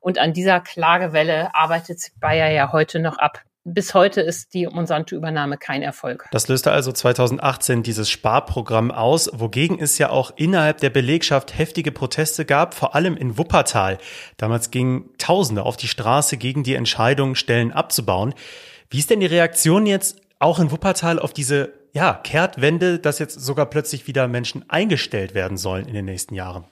Und 0.02 0.18
an 0.18 0.34
dieser 0.34 0.60
Klagewelle 0.60 1.54
arbeitet 1.54 2.02
Bayer 2.20 2.50
ja 2.50 2.72
heute 2.72 3.00
noch 3.00 3.20
ab 3.20 3.44
bis 3.74 3.94
heute 3.94 4.22
ist 4.22 4.54
die 4.54 4.66
Monsanto-Übernahme 4.66 5.58
kein 5.58 5.82
Erfolg. 5.82 6.26
Das 6.32 6.48
löste 6.48 6.72
also 6.72 6.92
2018 6.92 7.84
dieses 7.84 8.10
Sparprogramm 8.10 8.92
aus, 8.92 9.30
wogegen 9.34 9.78
es 9.80 9.98
ja 9.98 10.10
auch 10.10 10.32
innerhalb 10.38 10.80
der 10.80 10.90
Belegschaft 10.90 11.58
heftige 11.58 11.92
Proteste 11.92 12.46
gab, 12.46 12.74
vor 12.74 12.96
allem 12.96 13.18
in 13.18 13.38
Wuppertal. 13.38 13.98
Damals 14.38 14.72
gingen 14.72 15.10
Tausende 15.18 15.64
auf 15.64 15.76
die 15.76 15.90
Straße 15.90 16.38
gegen 16.38 16.64
die 16.64 16.76
Entscheidung, 16.76 17.36
Stellen 17.36 17.74
abzubauen. 17.74 18.34
Wie 18.90 19.00
ist 19.00 19.10
denn 19.10 19.20
die 19.20 19.26
Reaktion 19.26 19.86
jetzt 19.86 20.22
auch 20.40 20.60
in 20.60 20.72
Wuppertal 20.72 21.20
auf 21.20 21.34
diese 21.34 21.74
ja, 21.92 22.14
Kehrtwende, 22.14 23.00
dass 23.00 23.20
jetzt 23.20 23.40
sogar 23.40 23.66
plötzlich 23.66 24.08
wieder 24.08 24.28
Menschen 24.28 24.70
eingestellt 24.70 25.34
werden 25.34 25.58
sollen 25.58 25.88
in 25.88 25.94
den 25.94 26.06
nächsten 26.06 26.36
Jahren? 26.36 26.66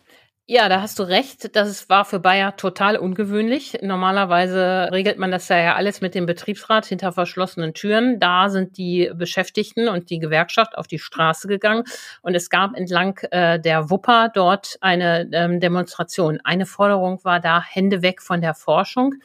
Ja, 0.47 0.69
da 0.69 0.80
hast 0.81 1.00
du 1.00 1.03
recht. 1.03 1.56
Das 1.56 1.89
war 1.89 2.06
für 2.06 2.19
Bayer 2.19 2.56
total 2.56 2.97
ungewöhnlich. 2.97 3.80
Normalerweise 3.81 4.89
regelt 4.92 5.18
man 5.18 5.31
das 5.31 5.47
ja 5.50 5.74
alles 5.74 6.01
mit 6.01 6.13
dem 6.13 6.27
Betriebsrat 6.27 6.86
hinter 6.86 7.12
verschlossenen 7.12 7.74
Türen. 7.74 8.19
Da 8.19 8.50
sind 8.50 8.77
die 8.77 9.12
Beschäftigten 9.15 9.88
und 9.88 10.12
die 10.12 10.20
Gewerkschaft 10.20 10.77
auf 10.77 10.86
die 10.86 11.00
Straße 11.00 11.48
gegangen 11.48 11.84
und 12.22 12.36
es 12.36 12.51
gab 12.51 12.75
entlang 12.75 13.17
äh, 13.31 13.60
der 13.60 13.89
Wupper 13.89 14.29
dort 14.31 14.77
eine 14.81 15.27
ähm, 15.34 15.60
Demonstration. 15.60 16.39
Eine 16.43 16.67
Forderung 16.67 17.24
war 17.24 17.39
da 17.39 17.63
Hände 17.63 18.03
weg 18.03 18.22
von 18.22 18.39
der 18.39 18.53
Forschung. 18.53 19.15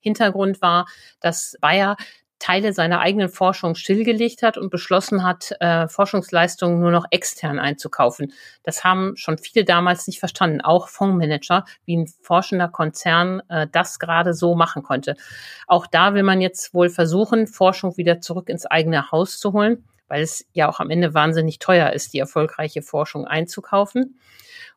Hintergrund 0.00 0.60
war, 0.60 0.84
dass 1.20 1.56
Bayer 1.62 1.96
Teile 2.38 2.72
seiner 2.72 3.00
eigenen 3.00 3.28
Forschung 3.28 3.74
stillgelegt 3.74 4.42
hat 4.42 4.58
und 4.58 4.70
beschlossen 4.70 5.24
hat, 5.24 5.52
äh, 5.60 5.88
Forschungsleistungen 5.88 6.80
nur 6.80 6.90
noch 6.90 7.06
extern 7.10 7.58
einzukaufen. 7.58 8.32
Das 8.62 8.84
haben 8.84 9.16
schon 9.16 9.38
viele 9.38 9.64
damals 9.64 10.06
nicht 10.06 10.20
verstanden, 10.20 10.60
auch 10.60 10.88
Fondsmanager, 10.88 11.64
wie 11.86 11.96
ein 11.96 12.12
forschender 12.22 12.68
Konzern 12.68 13.40
äh, 13.48 13.66
das 13.70 13.98
gerade 13.98 14.34
so 14.34 14.54
machen 14.54 14.82
konnte. 14.82 15.16
Auch 15.66 15.86
da 15.86 16.14
will 16.14 16.22
man 16.22 16.40
jetzt 16.40 16.74
wohl 16.74 16.90
versuchen, 16.90 17.46
Forschung 17.46 17.96
wieder 17.96 18.20
zurück 18.20 18.48
ins 18.48 18.66
eigene 18.66 19.10
Haus 19.10 19.38
zu 19.38 19.52
holen, 19.52 19.84
weil 20.08 20.22
es 20.22 20.46
ja 20.52 20.68
auch 20.68 20.80
am 20.80 20.90
Ende 20.90 21.14
wahnsinnig 21.14 21.58
teuer 21.58 21.92
ist, 21.92 22.12
die 22.12 22.18
erfolgreiche 22.18 22.82
Forschung 22.82 23.26
einzukaufen. 23.26 24.18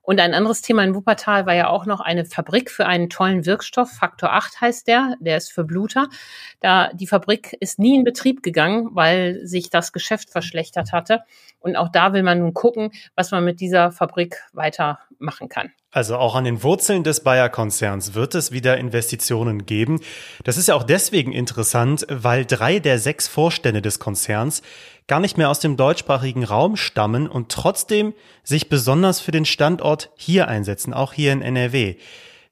Und 0.09 0.19
ein 0.19 0.33
anderes 0.33 0.63
Thema 0.63 0.83
in 0.83 0.95
Wuppertal 0.95 1.45
war 1.45 1.53
ja 1.53 1.69
auch 1.69 1.85
noch 1.85 1.99
eine 1.99 2.25
Fabrik 2.25 2.71
für 2.71 2.87
einen 2.87 3.11
tollen 3.11 3.45
Wirkstoff. 3.45 3.91
Faktor 3.91 4.33
8 4.33 4.59
heißt 4.59 4.87
der. 4.87 5.13
Der 5.19 5.37
ist 5.37 5.51
für 5.51 5.63
Bluter. 5.63 6.07
Da, 6.61 6.91
die 6.93 7.05
Fabrik 7.05 7.55
ist 7.59 7.77
nie 7.77 7.95
in 7.95 8.03
Betrieb 8.03 8.41
gegangen, 8.41 8.89
weil 8.93 9.45
sich 9.45 9.69
das 9.69 9.93
Geschäft 9.93 10.31
verschlechtert 10.31 10.93
hatte. 10.93 11.19
Und 11.59 11.75
auch 11.75 11.89
da 11.89 12.11
will 12.11 12.23
man 12.23 12.39
nun 12.39 12.55
gucken, 12.55 12.91
was 13.13 13.29
man 13.29 13.45
mit 13.45 13.59
dieser 13.59 13.91
Fabrik 13.91 14.37
weitermachen 14.51 15.47
kann. 15.47 15.71
Also 15.91 16.17
auch 16.17 16.33
an 16.33 16.43
den 16.43 16.63
Wurzeln 16.63 17.03
des 17.03 17.23
Bayer-Konzerns 17.23 18.15
wird 18.15 18.33
es 18.33 18.51
wieder 18.51 18.77
Investitionen 18.77 19.67
geben. 19.67 20.01
Das 20.43 20.57
ist 20.57 20.69
ja 20.69 20.75
auch 20.75 20.83
deswegen 20.83 21.31
interessant, 21.33 22.07
weil 22.09 22.45
drei 22.45 22.79
der 22.79 22.97
sechs 22.97 23.27
Vorstände 23.27 23.83
des 23.83 23.99
Konzerns 23.99 24.63
gar 25.09 25.19
nicht 25.19 25.37
mehr 25.37 25.49
aus 25.49 25.59
dem 25.59 25.75
deutschsprachigen 25.75 26.45
Raum 26.45 26.77
stammen 26.77 27.27
und 27.27 27.51
trotzdem 27.51 28.13
sich 28.43 28.69
besonders 28.69 29.19
für 29.19 29.31
den 29.31 29.43
Standort 29.43 30.11
hier 30.15 30.47
einsetzen, 30.47 30.93
auch 30.93 31.11
hier 31.11 31.33
in 31.33 31.41
NRW. 31.41 31.97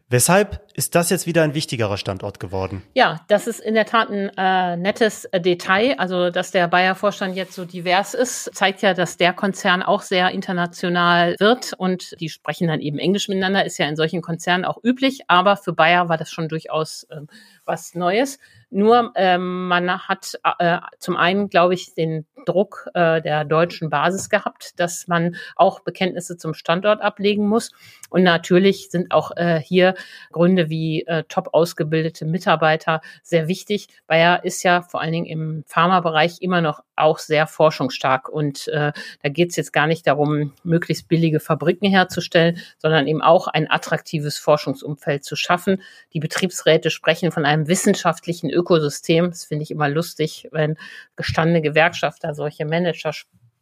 Weshalb 0.10 0.67
ist 0.78 0.94
das 0.94 1.10
jetzt 1.10 1.26
wieder 1.26 1.42
ein 1.42 1.56
wichtigerer 1.56 1.98
Standort 1.98 2.40
geworden. 2.40 2.84
Ja, 2.94 3.22
das 3.30 3.48
ist 3.48 3.60
in 3.60 3.74
der 3.74 3.88
Tat 3.88 4.12
ein 4.12 4.30
äh, 4.38 4.78
nettes 4.78 5.26
äh, 5.26 5.42
Detail. 5.42 5.96
Also, 5.98 6.30
dass 6.30 6.52
der 6.52 6.68
Bayer-Vorstand 6.68 7.36
jetzt 7.36 7.54
so 7.54 7.66
divers 7.66 8.14
ist, 8.14 8.52
zeigt 8.54 8.84
ja, 8.84 8.94
dass 8.94 9.18
der 9.18 9.34
Konzern 9.34 9.82
auch 9.82 10.04
sehr 10.04 10.30
international 10.30 11.36
wird 11.40 11.74
und 11.80 12.14
die 12.22 12.30
sprechen 12.30 12.68
dann 12.68 12.80
eben 12.80 13.00
Englisch 13.00 13.28
miteinander, 13.28 13.66
ist 13.66 13.80
ja 13.80 13.88
in 13.88 13.96
solchen 13.96 14.22
Konzernen 14.22 14.66
auch 14.66 14.78
üblich, 14.84 15.22
aber 15.28 15.58
für 15.58 15.74
Bayer 15.74 16.10
war 16.10 16.18
das 16.18 16.30
schon 16.30 16.48
durchaus 16.48 17.08
äh, 17.10 17.22
was 17.66 17.96
Neues. 17.96 18.38
Nur 18.70 19.14
ähm, 19.16 19.68
man 19.68 20.08
hat 20.08 20.40
äh, 20.60 20.80
zum 21.00 21.16
einen, 21.16 21.50
glaube 21.50 21.74
ich, 21.74 21.94
den 21.96 22.28
Druck 22.46 22.90
äh, 22.94 23.22
der 23.22 23.46
deutschen 23.46 23.90
Basis 23.90 24.30
gehabt, 24.30 24.80
dass 24.80 25.08
man 25.08 25.36
auch 25.56 25.82
Bekenntnisse 25.82 26.38
zum 26.38 26.54
Standort 26.54 27.02
ablegen 27.02 27.48
muss. 27.48 27.72
Und 28.10 28.24
natürlich 28.24 28.90
sind 28.90 29.12
auch 29.12 29.32
äh, 29.36 29.60
hier 29.60 29.96
Gründe 30.32 30.67
wie 30.70 31.06
äh, 31.08 31.24
top 31.28 31.50
ausgebildete 31.54 32.26
Mitarbeiter 32.26 33.02
sehr 33.24 33.48
wichtig. 33.48 33.88
Bayer 34.08 34.44
ist 34.44 34.64
ja 34.64 34.82
vor 34.82 35.02
allen 35.02 35.12
Dingen 35.12 35.26
im 35.26 35.64
Pharmabereich 35.68 36.42
immer 36.42 36.62
noch 36.62 36.82
auch 36.96 37.20
sehr 37.20 37.48
forschungsstark. 37.48 38.30
Und 38.30 38.68
äh, 38.70 38.92
da 39.22 39.30
geht 39.30 39.52
es 39.52 39.56
jetzt 39.56 39.74
gar 39.74 39.88
nicht 39.88 40.08
darum, 40.08 40.54
möglichst 40.64 41.08
billige 41.08 41.40
Fabriken 41.40 41.90
herzustellen, 41.90 42.60
sondern 42.78 43.08
eben 43.08 43.22
auch 43.22 43.48
ein 43.48 43.70
attraktives 43.70 44.38
Forschungsumfeld 44.38 45.24
zu 45.24 45.36
schaffen. 45.36 45.82
Die 46.14 46.20
Betriebsräte 46.20 46.90
sprechen 46.90 47.32
von 47.32 47.46
einem 47.46 47.68
wissenschaftlichen 47.68 48.50
Ökosystem. 48.50 49.30
Das 49.30 49.46
finde 49.46 49.64
ich 49.64 49.72
immer 49.72 49.90
lustig, 49.90 50.48
wenn 50.52 50.78
gestandene 51.16 51.62
Gewerkschafter 51.62 52.34
solche 52.34 52.66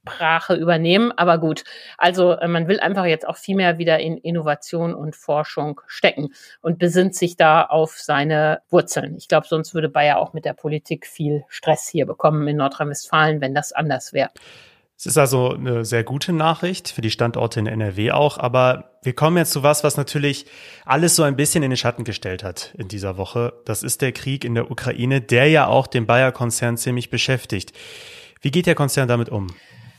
Managersprache 0.06 0.56
übernehmen. 0.56 1.12
Aber 1.16 1.38
gut, 1.38 1.64
also 1.98 2.32
äh, 2.32 2.48
man 2.48 2.68
will 2.68 2.80
einfach 2.80 3.06
jetzt 3.06 3.28
auch 3.28 3.38
viel 3.38 3.56
mehr 3.56 3.78
wieder 3.78 4.00
in 4.00 4.18
Innovation 4.18 4.94
und 4.94 5.16
Forschung 5.16 5.82
stecken 5.88 6.30
und 6.62 6.80
besinnt 6.80 7.16
sich 7.16 7.38
da 7.38 7.64
auf 7.64 7.98
seine 7.98 8.62
Wurzeln. 8.70 9.16
Ich 9.18 9.28
glaube, 9.28 9.48
sonst 9.48 9.74
würde 9.74 9.90
Bayer 9.90 10.18
auch 10.18 10.34
mit 10.34 10.46
der 10.46 10.54
Politik 10.54 11.06
viel 11.06 11.44
Stress 11.50 11.88
hier 11.88 12.06
bekommen 12.06 12.48
in 12.48 12.58
Nordrhein-Westfalen, 12.58 13.42
wenn 13.42 13.54
das 13.54 13.72
anders 13.74 14.14
wäre. 14.14 14.30
Es 14.98 15.06
ist 15.06 15.18
also 15.18 15.54
eine 15.54 15.84
sehr 15.84 16.06
gute 16.06 16.32
Nachricht 16.32 16.88
für 16.88 17.02
die 17.02 17.12
Standorte 17.12 17.60
in 17.60 17.68
NRW 17.68 18.12
auch, 18.12 18.38
aber 18.38 18.92
wir 19.04 19.12
kommen 19.12 19.36
jetzt 19.36 19.52
zu 19.52 19.62
was, 19.62 19.84
was 19.84 19.98
natürlich 19.98 20.46
alles 20.86 21.18
so 21.18 21.24
ein 21.24 21.36
bisschen 21.36 21.64
in 21.64 21.72
den 21.72 21.78
Schatten 21.78 22.06
gestellt 22.06 22.46
hat 22.46 22.74
in 22.78 22.88
dieser 22.88 23.18
Woche. 23.18 23.54
Das 23.66 23.84
ist 23.84 24.02
der 24.02 24.14
Krieg 24.14 24.46
in 24.46 24.56
der 24.56 24.72
Ukraine, 24.72 25.20
der 25.20 25.50
ja 25.50 25.68
auch 25.68 25.88
den 25.88 26.06
Bayer-Konzern 26.06 26.78
ziemlich 26.78 27.10
beschäftigt. 27.10 27.74
Wie 28.42 28.52
geht 28.52 28.68
der 28.68 28.76
Konzern 28.76 29.10
damit 29.10 29.28
um? 29.28 29.48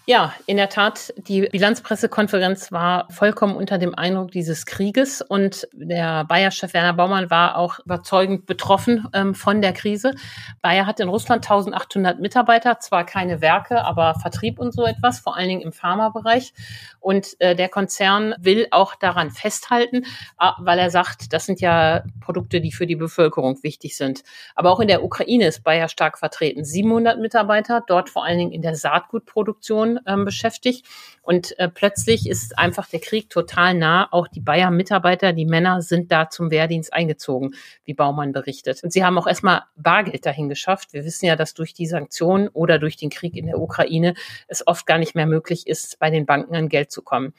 Ja, 0.08 0.32
in 0.46 0.56
der 0.56 0.68
Tat, 0.68 1.12
die 1.16 1.48
Bilanzpressekonferenz 1.48 2.70
war 2.70 3.08
vollkommen 3.10 3.56
unter 3.56 3.76
dem 3.76 3.92
Eindruck 3.92 4.30
dieses 4.30 4.64
Krieges 4.64 5.20
und 5.20 5.66
der 5.72 6.22
Bayer-Chef 6.22 6.72
Werner 6.74 6.92
Baumann 6.92 7.28
war 7.28 7.56
auch 7.56 7.80
überzeugend 7.80 8.46
betroffen 8.46 9.08
ähm, 9.12 9.34
von 9.34 9.60
der 9.60 9.72
Krise. 9.72 10.14
Bayer 10.62 10.86
hat 10.86 11.00
in 11.00 11.08
Russland 11.08 11.44
1800 11.44 12.20
Mitarbeiter, 12.20 12.78
zwar 12.78 13.04
keine 13.04 13.40
Werke, 13.40 13.84
aber 13.84 14.14
Vertrieb 14.14 14.60
und 14.60 14.72
so 14.72 14.86
etwas, 14.86 15.18
vor 15.18 15.36
allen 15.36 15.48
Dingen 15.48 15.62
im 15.62 15.72
Pharmabereich. 15.72 16.54
Und 17.00 17.34
äh, 17.40 17.56
der 17.56 17.68
Konzern 17.68 18.36
will 18.38 18.68
auch 18.70 18.94
daran 18.94 19.32
festhalten, 19.32 20.04
äh, 20.38 20.50
weil 20.60 20.78
er 20.78 20.90
sagt, 20.90 21.32
das 21.32 21.46
sind 21.46 21.60
ja 21.60 22.04
Produkte, 22.20 22.60
die 22.60 22.70
für 22.70 22.86
die 22.86 22.94
Bevölkerung 22.94 23.60
wichtig 23.64 23.96
sind. 23.96 24.22
Aber 24.54 24.70
auch 24.70 24.78
in 24.78 24.86
der 24.86 25.02
Ukraine 25.02 25.48
ist 25.48 25.64
Bayer 25.64 25.88
stark 25.88 26.16
vertreten. 26.16 26.64
700 26.64 27.18
Mitarbeiter, 27.18 27.82
dort 27.84 28.08
vor 28.08 28.24
allen 28.24 28.38
Dingen 28.38 28.52
in 28.52 28.62
der 28.62 28.76
Saatgutproduktion 28.76 29.95
ähm, 30.06 30.24
beschäftigt. 30.24 30.86
Und 31.22 31.58
äh, 31.58 31.68
plötzlich 31.68 32.28
ist 32.28 32.58
einfach 32.58 32.88
der 32.88 33.00
Krieg 33.00 33.30
total 33.30 33.74
nah. 33.74 34.08
Auch 34.10 34.28
die 34.28 34.40
Bayer-Mitarbeiter, 34.40 35.32
die 35.32 35.46
Männer 35.46 35.82
sind 35.82 36.12
da 36.12 36.30
zum 36.30 36.50
Wehrdienst 36.50 36.92
eingezogen, 36.92 37.54
wie 37.84 37.94
Baumann 37.94 38.32
berichtet. 38.32 38.82
Und 38.82 38.92
sie 38.92 39.04
haben 39.04 39.18
auch 39.18 39.26
erstmal 39.26 39.62
Bargeld 39.76 40.26
dahin 40.26 40.48
geschafft. 40.48 40.92
Wir 40.92 41.04
wissen 41.04 41.26
ja, 41.26 41.36
dass 41.36 41.54
durch 41.54 41.74
die 41.74 41.86
Sanktionen 41.86 42.48
oder 42.48 42.78
durch 42.78 42.96
den 42.96 43.10
Krieg 43.10 43.36
in 43.36 43.46
der 43.46 43.58
Ukraine 43.58 44.14
es 44.48 44.66
oft 44.66 44.86
gar 44.86 44.98
nicht 44.98 45.14
mehr 45.14 45.26
möglich 45.26 45.66
ist, 45.66 45.98
bei 45.98 46.10
den 46.10 46.26
Banken 46.26 46.54
an 46.54 46.68
Geld 46.68 46.90
zu 46.90 47.02
kommen. 47.02 47.34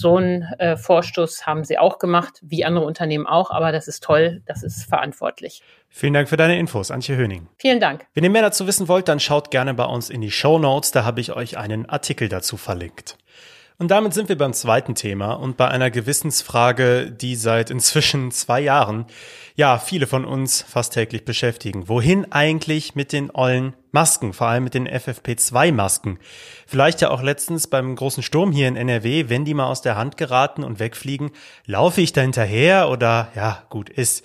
So 0.00 0.16
einen 0.16 0.44
äh, 0.60 0.76
Vorstoß 0.76 1.44
haben 1.44 1.64
sie 1.64 1.76
auch 1.76 1.98
gemacht, 1.98 2.38
wie 2.40 2.64
andere 2.64 2.84
Unternehmen 2.84 3.26
auch, 3.26 3.50
aber 3.50 3.72
das 3.72 3.88
ist 3.88 4.04
toll, 4.04 4.42
das 4.46 4.62
ist 4.62 4.84
verantwortlich. 4.84 5.60
Vielen 5.88 6.12
Dank 6.12 6.28
für 6.28 6.36
deine 6.36 6.56
Infos, 6.56 6.92
Antje 6.92 7.16
Höning. 7.16 7.48
Vielen 7.58 7.80
Dank. 7.80 8.06
Wenn 8.14 8.22
ihr 8.22 8.30
mehr 8.30 8.42
dazu 8.42 8.68
wissen 8.68 8.86
wollt, 8.86 9.08
dann 9.08 9.18
schaut 9.18 9.50
gerne 9.50 9.74
bei 9.74 9.86
uns 9.86 10.08
in 10.08 10.20
die 10.20 10.30
Show 10.30 10.60
Notes, 10.60 10.92
da 10.92 11.04
habe 11.04 11.20
ich 11.20 11.32
euch 11.32 11.58
einen 11.58 11.88
Artikel 11.88 12.28
dazu 12.28 12.56
verlinkt. 12.56 13.18
Und 13.80 13.92
damit 13.92 14.12
sind 14.12 14.28
wir 14.28 14.36
beim 14.36 14.54
zweiten 14.54 14.96
Thema 14.96 15.34
und 15.34 15.56
bei 15.56 15.68
einer 15.68 15.92
Gewissensfrage, 15.92 17.12
die 17.12 17.36
seit 17.36 17.70
inzwischen 17.70 18.32
zwei 18.32 18.60
Jahren 18.60 19.06
ja 19.54 19.78
viele 19.78 20.08
von 20.08 20.24
uns 20.24 20.62
fast 20.62 20.94
täglich 20.94 21.24
beschäftigen. 21.24 21.88
Wohin 21.88 22.32
eigentlich 22.32 22.96
mit 22.96 23.12
den 23.12 23.30
ollen 23.32 23.74
Masken, 23.92 24.32
vor 24.32 24.48
allem 24.48 24.64
mit 24.64 24.74
den 24.74 24.88
FFP2-Masken? 24.88 26.18
Vielleicht 26.66 27.02
ja 27.02 27.10
auch 27.10 27.22
letztens 27.22 27.68
beim 27.68 27.94
großen 27.94 28.24
Sturm 28.24 28.50
hier 28.50 28.66
in 28.66 28.74
NRW, 28.74 29.28
wenn 29.28 29.44
die 29.44 29.54
mal 29.54 29.68
aus 29.68 29.80
der 29.80 29.94
Hand 29.94 30.16
geraten 30.16 30.64
und 30.64 30.80
wegfliegen, 30.80 31.30
laufe 31.64 32.00
ich 32.00 32.12
da 32.12 32.22
hinterher 32.22 32.88
oder 32.88 33.30
ja, 33.36 33.62
gut 33.70 33.90
ist. 33.90 34.24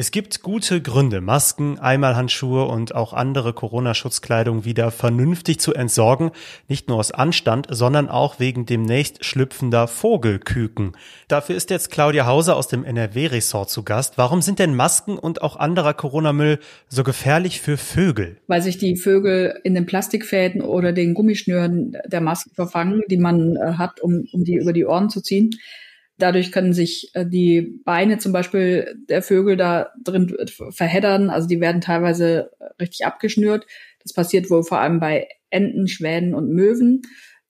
Es 0.00 0.12
gibt 0.12 0.42
gute 0.42 0.80
Gründe, 0.80 1.20
Masken, 1.20 1.80
Einmalhandschuhe 1.80 2.66
und 2.66 2.94
auch 2.94 3.12
andere 3.12 3.52
Corona-Schutzkleidung 3.52 4.64
wieder 4.64 4.92
vernünftig 4.92 5.58
zu 5.58 5.74
entsorgen, 5.74 6.30
nicht 6.68 6.86
nur 6.86 6.98
aus 6.98 7.10
Anstand, 7.10 7.66
sondern 7.68 8.08
auch 8.08 8.38
wegen 8.38 8.64
demnächst 8.64 9.24
schlüpfender 9.24 9.88
Vogelküken. 9.88 10.92
Dafür 11.26 11.56
ist 11.56 11.70
jetzt 11.70 11.90
Claudia 11.90 12.26
Hauser 12.26 12.54
aus 12.54 12.68
dem 12.68 12.84
NRW-Ressort 12.84 13.70
zu 13.70 13.82
Gast. 13.82 14.18
Warum 14.18 14.40
sind 14.40 14.60
denn 14.60 14.76
Masken 14.76 15.18
und 15.18 15.42
auch 15.42 15.56
anderer 15.56 15.94
Corona-Müll 15.94 16.60
so 16.86 17.02
gefährlich 17.02 17.60
für 17.60 17.76
Vögel? 17.76 18.36
Weil 18.46 18.62
sich 18.62 18.78
die 18.78 18.94
Vögel 18.94 19.58
in 19.64 19.74
den 19.74 19.86
Plastikfäden 19.86 20.60
oder 20.62 20.92
den 20.92 21.12
Gummischnüren 21.12 21.96
der 22.06 22.20
Masken 22.20 22.54
verfangen, 22.54 23.02
die 23.10 23.18
man 23.18 23.56
äh, 23.56 23.72
hat, 23.72 24.00
um, 24.00 24.28
um 24.30 24.44
die 24.44 24.58
über 24.58 24.72
die 24.72 24.86
Ohren 24.86 25.10
zu 25.10 25.20
ziehen. 25.22 25.50
Dadurch 26.18 26.50
können 26.50 26.72
sich 26.72 27.10
äh, 27.14 27.24
die 27.24 27.80
Beine 27.84 28.18
zum 28.18 28.32
Beispiel 28.32 28.96
der 29.08 29.22
Vögel 29.22 29.56
da 29.56 29.92
drin 30.02 30.36
verheddern. 30.70 31.30
Also 31.30 31.46
die 31.46 31.60
werden 31.60 31.80
teilweise 31.80 32.50
richtig 32.80 33.06
abgeschnürt. 33.06 33.66
Das 34.02 34.12
passiert 34.12 34.50
wohl 34.50 34.64
vor 34.64 34.80
allem 34.80 35.00
bei 35.00 35.28
Enten, 35.50 35.86
Schwänen 35.86 36.34
und 36.34 36.50
Möwen. 36.50 37.02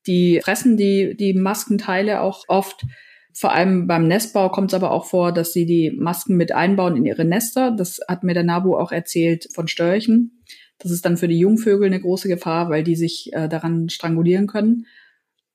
Die 0.07 0.39
fressen 0.43 0.77
die, 0.77 1.17
die 1.17 1.33
Maskenteile 1.33 2.21
auch 2.21 2.43
oft. 2.47 2.85
Vor 3.33 3.53
allem 3.53 3.87
beim 3.87 4.07
Nestbau 4.07 4.49
kommt 4.49 4.71
es 4.71 4.75
aber 4.75 4.91
auch 4.91 5.05
vor, 5.05 5.31
dass 5.31 5.51
sie 5.51 5.65
die 5.65 5.91
Masken 5.91 6.37
mit 6.37 6.51
einbauen 6.51 6.95
in 6.95 7.05
ihre 7.05 7.25
Nester. 7.25 7.71
Das 7.71 7.99
hat 8.07 8.23
mir 8.23 8.33
der 8.33 8.43
Nabu 8.43 8.75
auch 8.75 8.91
erzählt 8.91 9.49
von 9.53 9.67
Störchen. 9.67 10.43
Das 10.77 10.91
ist 10.91 11.05
dann 11.05 11.17
für 11.17 11.27
die 11.27 11.39
Jungvögel 11.39 11.87
eine 11.87 11.99
große 11.99 12.27
Gefahr, 12.27 12.69
weil 12.69 12.83
die 12.83 12.95
sich 12.95 13.31
äh, 13.33 13.49
daran 13.49 13.89
strangulieren 13.89 14.47
können 14.47 14.85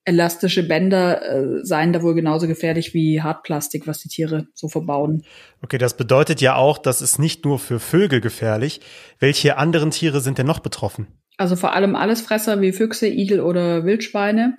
elastische 0.05 0.63
Bänder 0.63 1.23
äh, 1.23 1.65
seien 1.65 1.93
da 1.93 2.03
wohl 2.03 2.15
genauso 2.15 2.47
gefährlich 2.47 2.95
wie 2.95 3.23
Hartplastik, 3.23 3.87
was 3.87 4.01
die 4.01 4.09
Tiere 4.09 4.49
so 4.55 4.69
verbauen. 4.69 5.23
Okay, 5.63 5.79
das 5.79 5.97
bedeutet 5.97 6.41
ja 6.41 6.57
auch, 6.57 6.79
dass 6.79 7.01
es 7.01 7.19
nicht 7.19 7.45
nur 7.45 7.59
für 7.59 7.81
Vögel 7.81 8.21
gefährlich. 8.21 8.81
Welche 9.19 9.57
anderen 9.57 9.91
Tiere 9.91 10.21
sind 10.21 10.39
denn 10.39 10.47
noch 10.47 10.61
betroffen? 10.61 11.07
Also 11.37 11.57
vor 11.57 11.75
allem 11.75 11.97
Allesfresser 11.97 12.61
wie 12.61 12.73
Füchse, 12.73 13.09
Igel 13.09 13.41
oder 13.41 13.85
Wildschweine, 13.85 14.57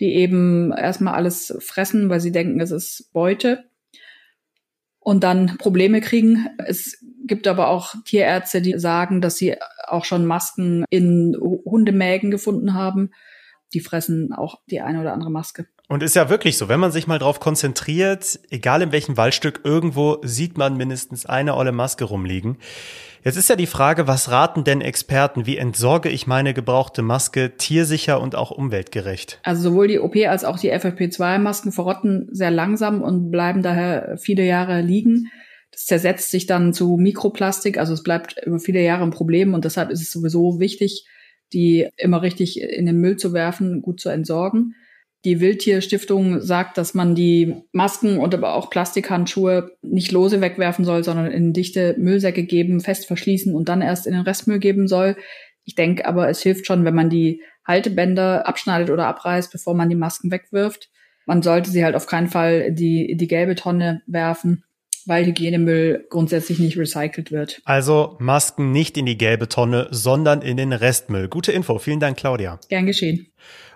die 0.00 0.14
eben 0.14 0.72
erstmal 0.72 1.14
alles 1.14 1.56
fressen, 1.60 2.10
weil 2.10 2.20
sie 2.20 2.32
denken, 2.32 2.60
es 2.60 2.70
ist 2.70 3.10
Beute 3.12 3.64
und 4.98 5.24
dann 5.24 5.56
Probleme 5.58 6.00
kriegen. 6.00 6.48
Es 6.66 7.02
gibt 7.24 7.46
aber 7.46 7.68
auch 7.68 7.94
Tierärzte, 8.04 8.60
die 8.60 8.78
sagen, 8.78 9.20
dass 9.20 9.36
sie 9.36 9.56
auch 9.86 10.04
schon 10.04 10.26
Masken 10.26 10.84
in 10.90 11.36
Hundemägen 11.40 12.30
gefunden 12.30 12.74
haben 12.74 13.10
die 13.74 13.80
fressen 13.80 14.32
auch 14.32 14.60
die 14.70 14.80
eine 14.80 15.00
oder 15.00 15.12
andere 15.12 15.30
Maske. 15.30 15.66
Und 15.88 16.02
ist 16.02 16.16
ja 16.16 16.28
wirklich 16.28 16.58
so, 16.58 16.68
wenn 16.68 16.80
man 16.80 16.92
sich 16.92 17.06
mal 17.06 17.18
drauf 17.18 17.40
konzentriert, 17.40 18.38
egal 18.50 18.82
in 18.82 18.92
welchem 18.92 19.16
Waldstück, 19.16 19.62
irgendwo 19.64 20.18
sieht 20.22 20.58
man 20.58 20.76
mindestens 20.76 21.24
eine 21.24 21.56
olle 21.56 21.72
Maske 21.72 22.04
rumliegen. 22.04 22.58
Jetzt 23.24 23.36
ist 23.36 23.48
ja 23.48 23.56
die 23.56 23.66
Frage, 23.66 24.06
was 24.06 24.30
raten 24.30 24.64
denn 24.64 24.82
Experten? 24.82 25.46
Wie 25.46 25.56
entsorge 25.56 26.10
ich 26.10 26.26
meine 26.26 26.52
gebrauchte 26.52 27.02
Maske 27.02 27.56
tiersicher 27.56 28.20
und 28.20 28.34
auch 28.34 28.50
umweltgerecht? 28.50 29.40
Also 29.42 29.62
sowohl 29.62 29.88
die 29.88 29.98
OP 29.98 30.14
als 30.16 30.44
auch 30.44 30.58
die 30.58 30.72
FFP2-Masken 30.72 31.72
verrotten 31.72 32.28
sehr 32.32 32.50
langsam 32.50 33.02
und 33.02 33.30
bleiben 33.30 33.62
daher 33.62 34.18
viele 34.18 34.44
Jahre 34.44 34.82
liegen. 34.82 35.30
Das 35.72 35.86
zersetzt 35.86 36.30
sich 36.30 36.46
dann 36.46 36.74
zu 36.74 36.96
Mikroplastik, 36.98 37.78
also 37.78 37.94
es 37.94 38.02
bleibt 38.02 38.36
über 38.44 38.58
viele 38.58 38.82
Jahre 38.82 39.04
ein 39.04 39.10
Problem 39.10 39.54
und 39.54 39.64
deshalb 39.64 39.90
ist 39.90 40.02
es 40.02 40.10
sowieso 40.10 40.60
wichtig, 40.60 41.06
die 41.52 41.88
immer 41.96 42.22
richtig 42.22 42.60
in 42.60 42.86
den 42.86 43.00
Müll 43.00 43.16
zu 43.16 43.32
werfen, 43.32 43.82
gut 43.82 44.00
zu 44.00 44.08
entsorgen. 44.08 44.74
Die 45.24 45.40
Wildtierstiftung 45.40 46.40
sagt, 46.40 46.78
dass 46.78 46.94
man 46.94 47.14
die 47.14 47.56
Masken 47.72 48.18
und 48.18 48.34
aber 48.34 48.54
auch 48.54 48.70
Plastikhandschuhe 48.70 49.72
nicht 49.82 50.12
lose 50.12 50.40
wegwerfen 50.40 50.84
soll, 50.84 51.02
sondern 51.02 51.30
in 51.30 51.52
dichte 51.52 51.96
Müllsäcke 51.98 52.44
geben, 52.44 52.80
fest 52.80 53.06
verschließen 53.06 53.54
und 53.54 53.68
dann 53.68 53.82
erst 53.82 54.06
in 54.06 54.12
den 54.12 54.22
Restmüll 54.22 54.60
geben 54.60 54.86
soll. 54.86 55.16
Ich 55.64 55.74
denke 55.74 56.06
aber, 56.06 56.28
es 56.28 56.40
hilft 56.40 56.66
schon, 56.66 56.84
wenn 56.84 56.94
man 56.94 57.10
die 57.10 57.42
Haltebänder 57.66 58.46
abschneidet 58.46 58.90
oder 58.90 59.06
abreißt, 59.06 59.50
bevor 59.50 59.74
man 59.74 59.88
die 59.88 59.96
Masken 59.96 60.30
wegwirft. 60.30 60.88
Man 61.26 61.42
sollte 61.42 61.70
sie 61.70 61.84
halt 61.84 61.96
auf 61.96 62.06
keinen 62.06 62.28
Fall 62.28 62.72
die, 62.72 63.16
die 63.16 63.28
gelbe 63.28 63.54
Tonne 63.54 64.02
werfen, 64.06 64.64
weil 65.08 65.24
Hygienemüll 65.26 66.06
grundsätzlich 66.10 66.58
nicht 66.58 66.76
recycelt 66.76 67.32
wird. 67.32 67.60
Also 67.64 68.16
Masken 68.20 68.70
nicht 68.70 68.96
in 68.96 69.06
die 69.06 69.18
gelbe 69.18 69.48
Tonne, 69.48 69.88
sondern 69.90 70.42
in 70.42 70.56
den 70.56 70.72
Restmüll. 70.72 71.28
Gute 71.28 71.50
Info. 71.50 71.78
Vielen 71.78 71.98
Dank, 71.98 72.18
Claudia. 72.18 72.60
Gern 72.68 72.86
geschehen. 72.86 73.26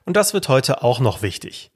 Und 0.04 0.16
das 0.16 0.34
wird 0.34 0.48
heute 0.48 0.82
auch 0.82 1.00
noch 1.00 1.22
wichtig. 1.22 1.71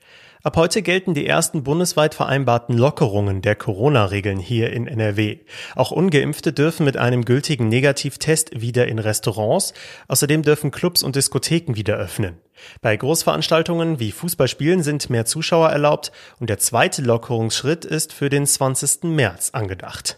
Ab 0.47 0.57
heute 0.57 0.83
gelten 0.83 1.13
die 1.13 1.27
ersten 1.27 1.65
bundesweit 1.65 2.15
vereinbarten 2.15 2.79
Lockerungen 2.79 3.43
der 3.43 3.57
Corona-Regeln 3.57 4.39
hier 4.39 4.73
in 4.73 4.87
NRW. 4.87 5.39
Auch 5.75 5.91
ungeimpfte 5.91 6.53
dürfen 6.53 6.85
mit 6.85 6.97
einem 6.97 7.25
gültigen 7.25 7.67
Negativtest 7.67 8.61
wieder 8.61 8.87
in 8.87 9.01
Restaurants. 9.01 9.75
Außerdem 10.07 10.45
dürfen 10.45 10.71
Clubs 10.71 11.03
und 11.03 11.17
Diskotheken 11.17 11.75
wieder 11.75 11.97
öffnen. 11.97 12.37
Bei 12.81 12.97
Großveranstaltungen 12.97 13.99
wie 13.99 14.13
Fußballspielen 14.13 14.85
sind 14.85 15.11
mehr 15.11 15.25
Zuschauer 15.25 15.71
erlaubt 15.71 16.13
und 16.39 16.49
der 16.49 16.61
zweite 16.61 17.03
Lockerungsschritt 17.03 17.85
ist 17.85 18.13
für 18.13 18.31
den 18.31 18.47
20. 18.47 19.03
März 19.03 19.51
angedacht. 19.53 20.17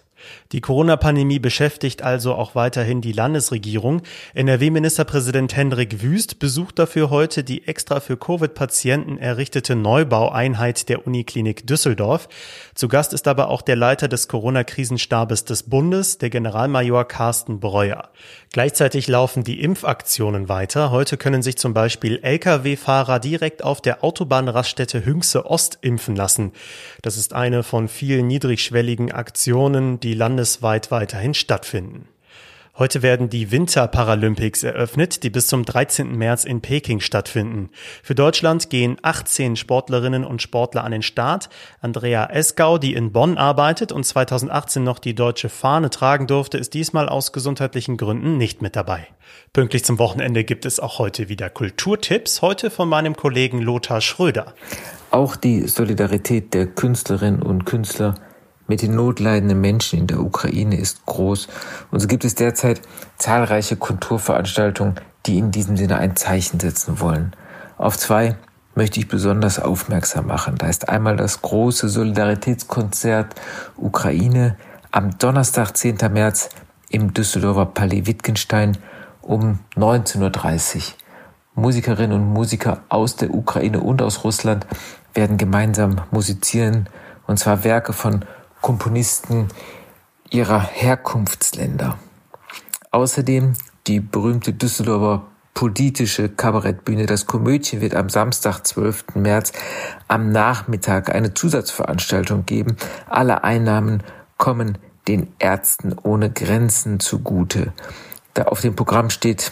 Die 0.52 0.60
Corona-Pandemie 0.60 1.38
beschäftigt 1.38 2.02
also 2.02 2.34
auch 2.34 2.54
weiterhin 2.54 3.00
die 3.00 3.12
Landesregierung. 3.12 4.02
NRW-Ministerpräsident 4.34 5.54
Hendrik 5.54 6.02
Wüst 6.02 6.38
besucht 6.38 6.78
dafür 6.78 7.10
heute 7.10 7.44
die 7.44 7.66
extra 7.68 8.00
für 8.00 8.16
Covid-Patienten 8.16 9.18
errichtete 9.18 9.76
Neubaueinheit 9.76 10.88
der 10.88 11.06
Uniklinik 11.06 11.66
Düsseldorf. 11.66 12.28
Zu 12.74 12.88
Gast 12.88 13.12
ist 13.12 13.28
aber 13.28 13.48
auch 13.48 13.62
der 13.62 13.76
Leiter 13.76 14.08
des 14.08 14.28
Corona-Krisenstabes 14.28 15.44
des 15.44 15.64
Bundes, 15.64 16.18
der 16.18 16.30
Generalmajor 16.30 17.06
Carsten 17.06 17.60
Breuer. 17.60 18.08
Gleichzeitig 18.52 19.08
laufen 19.08 19.44
die 19.44 19.60
Impfaktionen 19.60 20.48
weiter. 20.48 20.90
Heute 20.90 21.18
können 21.18 21.42
sich 21.42 21.58
zum 21.58 21.74
Beispiel 21.74 22.18
Lkw-Fahrer 22.22 23.18
direkt 23.20 23.62
auf 23.62 23.82
der 23.82 24.02
Autobahnraststätte 24.02 25.04
Hüngse 25.04 25.44
Ost 25.44 25.78
impfen 25.82 26.16
lassen. 26.16 26.52
Das 27.02 27.18
ist 27.18 27.34
eine 27.34 27.62
von 27.62 27.88
vielen 27.88 28.26
niedrigschwelligen 28.26 29.12
Aktionen, 29.12 30.00
die 30.00 30.14
landesweit 30.18 30.90
weiterhin 30.90 31.32
stattfinden. 31.32 32.08
Heute 32.78 33.02
werden 33.02 33.28
die 33.28 33.50
Winterparalympics 33.50 34.62
eröffnet, 34.62 35.24
die 35.24 35.30
bis 35.30 35.48
zum 35.48 35.64
13. 35.64 36.16
März 36.16 36.44
in 36.44 36.60
Peking 36.60 37.00
stattfinden. 37.00 37.70
Für 38.04 38.14
Deutschland 38.14 38.70
gehen 38.70 38.98
18 39.02 39.56
Sportlerinnen 39.56 40.24
und 40.24 40.42
Sportler 40.42 40.84
an 40.84 40.92
den 40.92 41.02
Start. 41.02 41.48
Andrea 41.80 42.30
Esgau, 42.30 42.78
die 42.78 42.94
in 42.94 43.10
Bonn 43.10 43.36
arbeitet 43.36 43.90
und 43.90 44.04
2018 44.04 44.84
noch 44.84 45.00
die 45.00 45.16
deutsche 45.16 45.48
Fahne 45.48 45.90
tragen 45.90 46.28
durfte, 46.28 46.56
ist 46.56 46.72
diesmal 46.72 47.08
aus 47.08 47.32
gesundheitlichen 47.32 47.96
Gründen 47.96 48.36
nicht 48.36 48.62
mit 48.62 48.76
dabei. 48.76 49.08
Pünktlich 49.52 49.84
zum 49.84 49.98
Wochenende 49.98 50.44
gibt 50.44 50.64
es 50.64 50.78
auch 50.78 51.00
heute 51.00 51.28
wieder 51.28 51.50
Kulturtipps, 51.50 52.42
heute 52.42 52.70
von 52.70 52.88
meinem 52.88 53.16
Kollegen 53.16 53.60
Lothar 53.60 54.00
Schröder. 54.00 54.54
Auch 55.10 55.34
die 55.34 55.66
Solidarität 55.66 56.54
der 56.54 56.68
Künstlerinnen 56.68 57.42
und 57.42 57.64
Künstler 57.64 58.14
mit 58.68 58.82
den 58.82 58.94
notleidenden 58.94 59.60
Menschen 59.60 59.98
in 59.98 60.06
der 60.06 60.20
Ukraine 60.20 60.78
ist 60.78 61.04
groß. 61.06 61.48
Und 61.90 62.00
so 62.00 62.06
gibt 62.06 62.24
es 62.24 62.36
derzeit 62.36 62.80
zahlreiche 63.16 63.76
Kulturveranstaltungen, 63.76 64.94
die 65.26 65.38
in 65.38 65.50
diesem 65.50 65.76
Sinne 65.76 65.98
ein 65.98 66.14
Zeichen 66.14 66.60
setzen 66.60 67.00
wollen. 67.00 67.32
Auf 67.76 67.98
zwei 67.98 68.36
möchte 68.74 69.00
ich 69.00 69.08
besonders 69.08 69.58
aufmerksam 69.58 70.26
machen. 70.26 70.56
Da 70.56 70.68
ist 70.68 70.88
einmal 70.88 71.16
das 71.16 71.42
große 71.42 71.88
Solidaritätskonzert 71.88 73.34
Ukraine 73.76 74.56
am 74.92 75.18
Donnerstag, 75.18 75.76
10. 75.76 75.98
März 76.12 76.50
im 76.90 77.12
Düsseldorfer 77.12 77.66
Palais 77.66 78.06
Wittgenstein 78.06 78.78
um 79.20 79.58
19.30 79.76 80.76
Uhr. 80.76 80.82
Musikerinnen 81.54 82.20
und 82.20 82.32
Musiker 82.32 82.82
aus 82.88 83.16
der 83.16 83.34
Ukraine 83.34 83.80
und 83.80 84.00
aus 84.00 84.22
Russland 84.22 84.64
werden 85.12 85.38
gemeinsam 85.38 86.00
musizieren, 86.12 86.88
und 87.26 87.38
zwar 87.38 87.64
Werke 87.64 87.92
von 87.92 88.24
Komponisten 88.60 89.48
ihrer 90.30 90.60
Herkunftsländer. 90.60 91.98
Außerdem 92.90 93.54
die 93.86 94.00
berühmte 94.00 94.52
Düsseldorfer 94.52 95.26
politische 95.54 96.28
Kabarettbühne 96.28 97.06
Das 97.06 97.26
Komödchen 97.26 97.80
wird 97.80 97.94
am 97.94 98.08
Samstag, 98.08 98.64
12. 98.64 99.16
März 99.16 99.52
am 100.06 100.30
Nachmittag 100.30 101.12
eine 101.12 101.34
Zusatzveranstaltung 101.34 102.46
geben. 102.46 102.76
Alle 103.08 103.42
Einnahmen 103.42 104.04
kommen 104.36 104.78
den 105.08 105.32
Ärzten 105.40 105.96
ohne 106.00 106.30
Grenzen 106.30 107.00
zugute. 107.00 107.72
Da 108.34 108.44
auf 108.44 108.60
dem 108.60 108.76
Programm 108.76 109.10
steht 109.10 109.50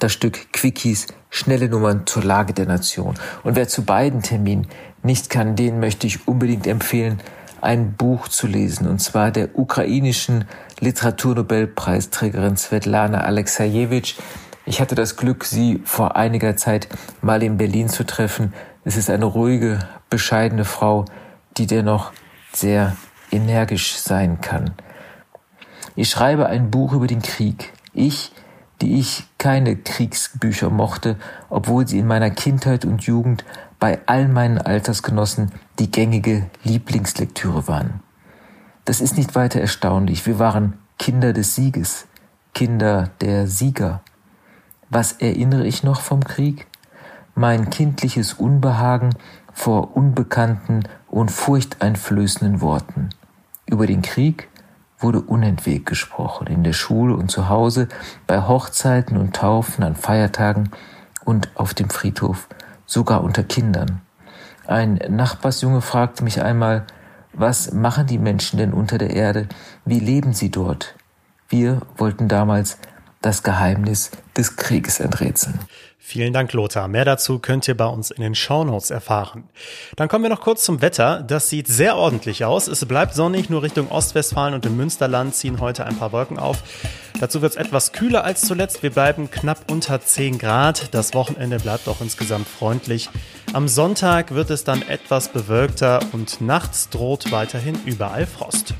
das 0.00 0.12
Stück 0.12 0.52
Quickies, 0.52 1.08
schnelle 1.30 1.68
Nummern 1.68 2.06
zur 2.06 2.24
Lage 2.24 2.54
der 2.54 2.66
Nation. 2.66 3.14
Und 3.42 3.54
wer 3.56 3.68
zu 3.68 3.84
beiden 3.84 4.22
Terminen 4.22 4.66
nicht 5.02 5.28
kann, 5.28 5.56
den 5.56 5.80
möchte 5.80 6.06
ich 6.06 6.26
unbedingt 6.26 6.66
empfehlen, 6.66 7.20
ein 7.60 7.94
Buch 7.94 8.28
zu 8.28 8.46
lesen, 8.46 8.86
und 8.88 9.00
zwar 9.00 9.30
der 9.30 9.58
ukrainischen 9.58 10.44
Literaturnobelpreisträgerin 10.80 12.56
Svetlana 12.56 13.22
Alexejewitsch. 13.22 14.16
Ich 14.66 14.80
hatte 14.80 14.94
das 14.94 15.16
Glück, 15.16 15.44
sie 15.44 15.80
vor 15.84 16.16
einiger 16.16 16.56
Zeit 16.56 16.88
mal 17.22 17.42
in 17.42 17.56
Berlin 17.56 17.88
zu 17.88 18.04
treffen. 18.04 18.52
Es 18.84 18.96
ist 18.96 19.10
eine 19.10 19.24
ruhige, 19.24 19.78
bescheidene 20.10 20.64
Frau, 20.64 21.04
die 21.56 21.66
dennoch 21.66 22.12
sehr 22.52 22.96
energisch 23.30 23.96
sein 23.96 24.40
kann. 24.40 24.72
Ich 25.96 26.10
schreibe 26.10 26.46
ein 26.46 26.70
Buch 26.70 26.92
über 26.92 27.06
den 27.06 27.22
Krieg. 27.22 27.72
Ich, 27.92 28.32
die 28.80 28.98
ich 28.98 29.24
keine 29.38 29.76
Kriegsbücher 29.76 30.70
mochte, 30.70 31.16
obwohl 31.50 31.88
sie 31.88 31.98
in 31.98 32.06
meiner 32.06 32.30
Kindheit 32.30 32.84
und 32.84 33.02
Jugend 33.02 33.44
bei 33.78 34.00
all 34.06 34.28
meinen 34.28 34.58
Altersgenossen 34.58 35.52
die 35.78 35.90
gängige 35.90 36.46
Lieblingslektüre 36.64 37.68
waren. 37.68 38.00
Das 38.84 39.00
ist 39.00 39.16
nicht 39.16 39.34
weiter 39.34 39.60
erstaunlich. 39.60 40.26
Wir 40.26 40.38
waren 40.38 40.78
Kinder 40.98 41.32
des 41.32 41.54
Sieges, 41.54 42.06
Kinder 42.54 43.10
der 43.20 43.46
Sieger. 43.46 44.00
Was 44.90 45.12
erinnere 45.12 45.66
ich 45.66 45.84
noch 45.84 46.00
vom 46.00 46.24
Krieg? 46.24 46.66
Mein 47.34 47.70
kindliches 47.70 48.32
Unbehagen 48.34 49.14
vor 49.52 49.96
unbekannten 49.96 50.84
und 51.08 51.30
furchteinflößenden 51.30 52.60
Worten. 52.60 53.10
Über 53.66 53.86
den 53.86 54.02
Krieg 54.02 54.48
wurde 54.98 55.20
unentwegt 55.20 55.86
gesprochen, 55.86 56.48
in 56.48 56.64
der 56.64 56.72
Schule 56.72 57.14
und 57.14 57.30
zu 57.30 57.48
Hause, 57.48 57.88
bei 58.26 58.42
Hochzeiten 58.42 59.16
und 59.16 59.36
Taufen, 59.36 59.84
an 59.84 59.94
Feiertagen 59.94 60.70
und 61.24 61.50
auf 61.54 61.74
dem 61.74 61.90
Friedhof 61.90 62.48
sogar 62.88 63.22
unter 63.22 63.44
Kindern. 63.44 64.00
Ein 64.66 64.94
Nachbarsjunge 65.08 65.82
fragte 65.82 66.24
mich 66.24 66.42
einmal, 66.42 66.84
was 67.32 67.72
machen 67.72 68.06
die 68.06 68.18
Menschen 68.18 68.58
denn 68.58 68.72
unter 68.72 68.98
der 68.98 69.10
Erde? 69.10 69.46
Wie 69.84 70.00
leben 70.00 70.32
sie 70.32 70.50
dort? 70.50 70.96
Wir 71.48 71.82
wollten 71.96 72.26
damals 72.26 72.78
das 73.20 73.44
Geheimnis 73.44 74.10
des 74.38 74.56
Krieges 74.56 75.00
enträtseln. 75.00 75.58
Vielen 75.98 76.32
Dank, 76.32 76.54
Lothar. 76.54 76.88
Mehr 76.88 77.04
dazu 77.04 77.38
könnt 77.38 77.68
ihr 77.68 77.76
bei 77.76 77.84
uns 77.84 78.10
in 78.10 78.22
den 78.22 78.34
Shownotes 78.34 78.90
erfahren. 78.90 79.44
Dann 79.96 80.08
kommen 80.08 80.24
wir 80.24 80.30
noch 80.30 80.40
kurz 80.40 80.64
zum 80.64 80.80
Wetter. 80.80 81.22
Das 81.22 81.50
sieht 81.50 81.66
sehr 81.66 81.96
ordentlich 81.96 82.46
aus. 82.46 82.66
Es 82.66 82.82
bleibt 82.86 83.14
sonnig, 83.14 83.50
nur 83.50 83.62
Richtung 83.62 83.90
Ostwestfalen 83.90 84.54
und 84.54 84.64
im 84.64 84.76
Münsterland 84.76 85.34
ziehen 85.34 85.60
heute 85.60 85.84
ein 85.84 85.98
paar 85.98 86.12
Wolken 86.12 86.38
auf. 86.38 86.62
Dazu 87.20 87.42
wird 87.42 87.52
es 87.52 87.58
etwas 87.58 87.92
kühler 87.92 88.24
als 88.24 88.40
zuletzt. 88.40 88.82
Wir 88.82 88.90
bleiben 88.90 89.30
knapp 89.30 89.70
unter 89.70 90.00
10 90.00 90.38
Grad. 90.38 90.94
Das 90.94 91.12
Wochenende 91.12 91.58
bleibt 91.58 91.88
auch 91.88 92.00
insgesamt 92.00 92.48
freundlich. 92.48 93.10
Am 93.52 93.68
Sonntag 93.68 94.34
wird 94.34 94.48
es 94.48 94.64
dann 94.64 94.80
etwas 94.80 95.28
bewölkter 95.28 96.00
und 96.12 96.40
nachts 96.40 96.88
droht 96.88 97.32
weiterhin 97.32 97.78
überall 97.84 98.26
Frost. 98.26 98.72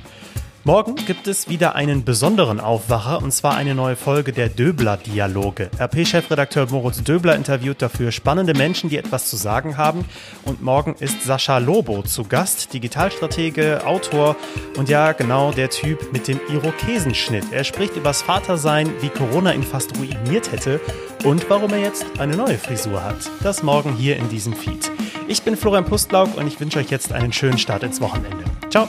Morgen 0.65 0.97
gibt 0.97 1.29
es 1.29 1.49
wieder 1.49 1.77
einen 1.77 2.05
besonderen 2.05 2.61
Aufwacher 2.61 3.23
und 3.23 3.33
zwar 3.33 3.57
eine 3.57 3.75
neue 3.75 3.97
Folge 3.97 4.33
der 4.33 4.49
Döbler-Dialoge. 4.49 5.71
RP-Chefredakteur 5.79 6.67
Moritz 6.71 7.03
Döbler 7.03 7.37
interviewt 7.37 7.81
dafür 7.81 8.13
spannende 8.13 8.55
Menschen, 8.55 8.91
die 8.91 8.99
etwas 8.99 9.31
zu 9.31 9.37
sagen 9.37 9.77
haben. 9.77 10.05
Und 10.45 10.61
morgen 10.61 10.95
ist 10.99 11.23
Sascha 11.23 11.59
Lobo 11.59 12.03
zu 12.03 12.25
Gast, 12.25 12.75
Digitalstratege, 12.75 13.87
Autor 13.87 14.37
und 14.77 14.89
ja, 14.89 15.13
genau 15.13 15.53
der 15.53 15.71
Typ 15.71 16.13
mit 16.13 16.29
dem 16.29 16.41
Irokesenschnitt. 16.53 17.53
Er 17.53 17.65
spricht 17.65 17.97
übers 17.97 18.21
Vatersein, 18.21 18.91
wie 19.01 19.09
Corona 19.09 19.55
ihn 19.55 19.63
fast 19.63 19.97
ruiniert 19.97 20.53
hätte 20.53 20.81
und 21.25 21.49
warum 21.49 21.73
er 21.73 21.81
jetzt 21.81 22.05
eine 22.19 22.37
neue 22.37 22.59
Frisur 22.59 23.03
hat. 23.03 23.31
Das 23.43 23.63
morgen 23.63 23.95
hier 23.95 24.17
in 24.17 24.29
diesem 24.29 24.53
Feed. 24.53 24.91
Ich 25.29 25.43
bin 25.43 25.57
Florian 25.57 25.85
Pustlauk 25.85 26.37
und 26.37 26.47
ich 26.47 26.61
wünsche 26.61 26.79
euch 26.79 26.91
jetzt 26.91 27.13
einen 27.13 27.33
schönen 27.33 27.59
Start 27.59 27.85
ins 27.85 28.01
Wochenende. 28.01 28.45
Ciao! 28.71 28.89